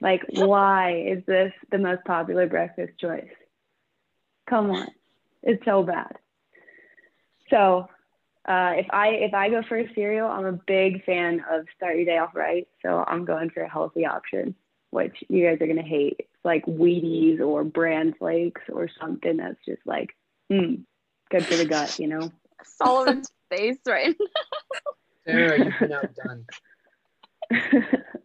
[0.06, 3.34] Like, why is this the most popular breakfast choice?
[4.48, 4.88] Come on.
[5.42, 6.16] It's so bad.
[7.50, 7.90] So
[8.48, 11.96] Uh, if I if I go for a cereal, I'm a big fan of start
[11.96, 12.68] your day off right.
[12.84, 14.54] So I'm going for a healthy option,
[14.92, 16.18] which you guys are gonna hate.
[16.20, 20.16] It's like Wheaties or Bran Flakes or something that's just like,
[20.52, 20.84] mm,
[21.32, 22.32] good for the gut, you know.
[22.64, 24.92] Solomon's face right now.
[25.26, 26.46] Sarah, you've been outdone.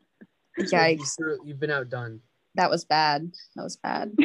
[0.65, 1.15] Yikes.
[1.19, 2.21] You've- You've been outdone.
[2.57, 3.31] That was bad.
[3.57, 4.13] That was bad.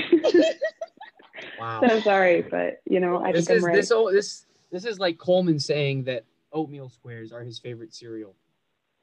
[1.60, 1.82] Wow.
[1.88, 3.76] so sorry, but you know I just this think is I'm right.
[3.76, 8.36] this oh, this this is like Coleman saying that oatmeal squares are his favorite cereal.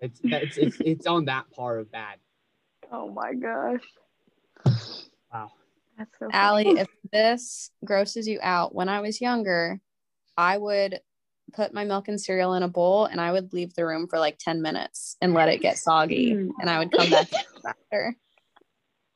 [0.01, 2.19] It's it's it's, it's on that par of bad.
[2.91, 3.81] oh my gosh
[5.33, 5.51] Wow.
[5.99, 6.29] that's so.
[6.33, 9.81] Allie, if this grosses you out, when I was younger,
[10.37, 11.01] I would
[11.53, 14.19] put my milk and cereal in a bowl and I would leave the room for
[14.19, 16.33] like 10 minutes and let it get soggy.
[16.33, 16.51] Mm.
[16.61, 17.29] And I would come back
[17.67, 18.17] after.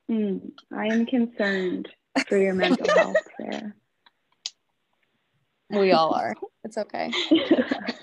[0.09, 1.89] Mm, I am concerned
[2.29, 3.75] for your mental health, there.
[5.69, 6.37] We all are.
[6.63, 7.11] It's okay.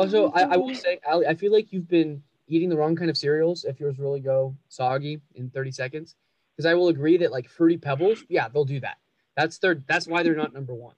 [0.00, 3.10] Also, I, I will say, Ali, I feel like you've been eating the wrong kind
[3.10, 6.16] of cereals if yours really go soggy in 30 seconds.
[6.56, 8.96] Because I will agree that like fruity pebbles, yeah, they'll do that.
[9.36, 10.94] That's their that's why they're not number one.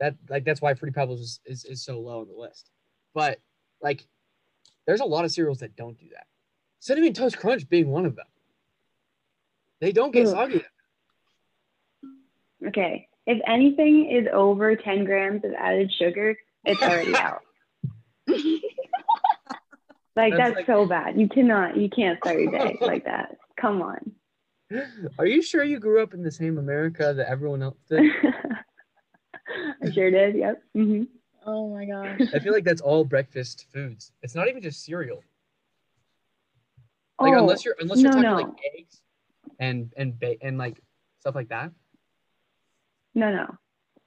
[0.00, 2.70] That like that's why fruity pebbles is, is, is so low on the list.
[3.14, 3.40] But
[3.82, 4.06] like
[4.86, 6.26] there's a lot of cereals that don't do that.
[6.80, 8.26] Cinnamon Toast Crunch being one of them.
[9.80, 10.32] They don't get Ugh.
[10.32, 10.62] soggy.
[12.66, 17.40] okay, if anything is over 10 grams of added sugar, it's already out.
[20.16, 21.18] Like That's that's, like- so bad.
[21.20, 23.36] You cannot, you can't start your day like that.
[23.60, 24.12] Come on.
[25.18, 28.00] Are you sure you grew up in the same America that everyone else did?
[29.82, 30.36] I sure did.
[30.36, 30.62] Yep.
[30.74, 31.02] hmm
[31.46, 32.20] Oh my gosh.
[32.32, 34.12] I feel like that's all breakfast foods.
[34.22, 35.22] It's not even just cereal.
[37.20, 38.52] Like oh, unless you're unless you're no, talking no.
[38.52, 39.00] like eggs
[39.58, 40.80] and and ba- and like
[41.20, 41.70] stuff like that.
[43.14, 43.46] no, no.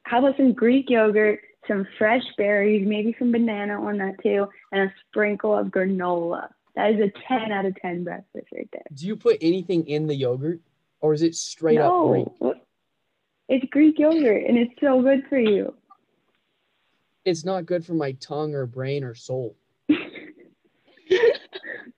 [0.04, 4.82] How about some Greek yogurt, some fresh berries, maybe some banana on that too, and
[4.90, 6.50] a sprinkle of granola.
[6.76, 8.84] That is a 10 out of 10 breakfast right there.
[8.94, 10.62] Do you put anything in the yogurt,
[11.02, 12.28] or is it straight up Greek?
[13.50, 15.74] It's Greek yogurt and it's so good for you.
[17.26, 19.56] It's not good for my tongue or brain or soul.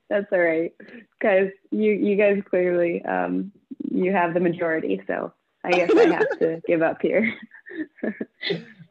[0.10, 0.74] That's all right,
[1.20, 3.52] because you you guys clearly um
[3.92, 5.32] you have the majority, so
[5.64, 7.32] I guess I have to give up here.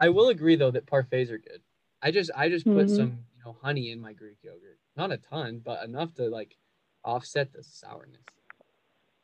[0.00, 1.60] I will agree though that parfaits are good.
[2.02, 2.90] I just I just put Mhm.
[2.96, 6.56] some you know honey in my Greek yogurt, not a ton, but enough to like
[7.04, 8.22] offset the sourness.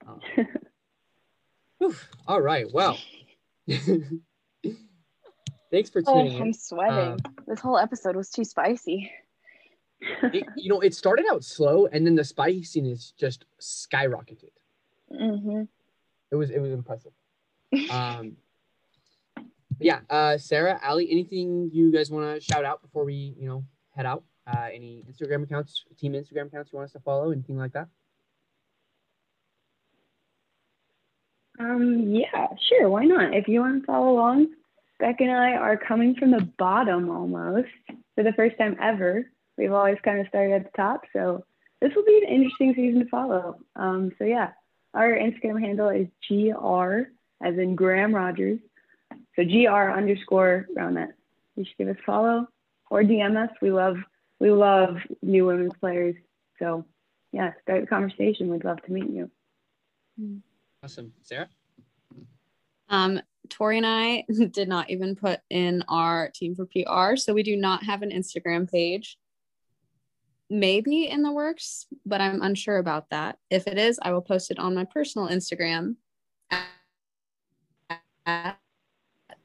[0.06, 0.20] Um,
[1.78, 1.94] whew.
[2.26, 2.98] all right, well.
[5.70, 6.42] Thanks for oh tuning in.
[6.42, 9.10] i'm sweating Um, this whole episode was too spicy
[10.22, 14.50] it, you know, it started out slow and then the spiciness just skyrocketed.
[15.12, 15.62] Mm-hmm.
[16.30, 17.12] It was it was impressive.
[17.90, 18.36] Um,
[19.80, 23.64] yeah, uh, Sarah, Ali, anything you guys want to shout out before we you know
[23.90, 24.22] head out?
[24.46, 27.88] Uh, any Instagram accounts, team Instagram accounts you want us to follow, anything like that?
[31.64, 33.34] Um, yeah, sure, why not?
[33.34, 34.48] If you want to follow along,
[34.98, 37.68] Beck and I are coming from the bottom almost
[38.14, 39.24] for the first time ever.
[39.56, 41.44] We've always kind of started at the top, so
[41.80, 43.58] this will be an interesting season to follow.
[43.76, 44.50] Um, so yeah,
[44.92, 47.10] our Instagram handle is gr
[47.44, 48.58] as in Graham Rogers.
[49.36, 51.10] So gr underscore around that.
[51.56, 52.48] You should give us follow
[52.90, 53.54] or DM us.
[53.62, 53.96] We love
[54.40, 56.16] we love new women's players.
[56.58, 56.84] So
[57.32, 58.48] yeah, start the conversation.
[58.48, 59.30] We'd love to meet you.
[60.84, 61.48] Awesome, Sarah.
[62.90, 67.42] Um, Tori and I did not even put in our team for PR, so we
[67.42, 69.16] do not have an Instagram page.
[70.50, 73.38] Maybe in the works, but I'm unsure about that.
[73.48, 75.96] If it is, I will post it on my personal Instagram
[78.26, 78.58] at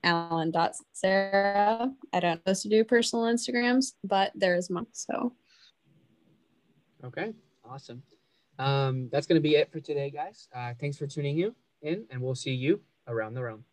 [0.04, 1.90] alan.sarah.
[2.12, 4.88] I don't supposed to do personal Instagrams, but there is one.
[4.92, 5.32] So
[7.02, 7.34] Okay,
[7.64, 8.04] awesome.
[8.60, 10.47] Um, that's gonna be it for today, guys.
[10.53, 11.38] Uh, thanks for tuning
[11.82, 13.64] in, and we'll see you around the realm.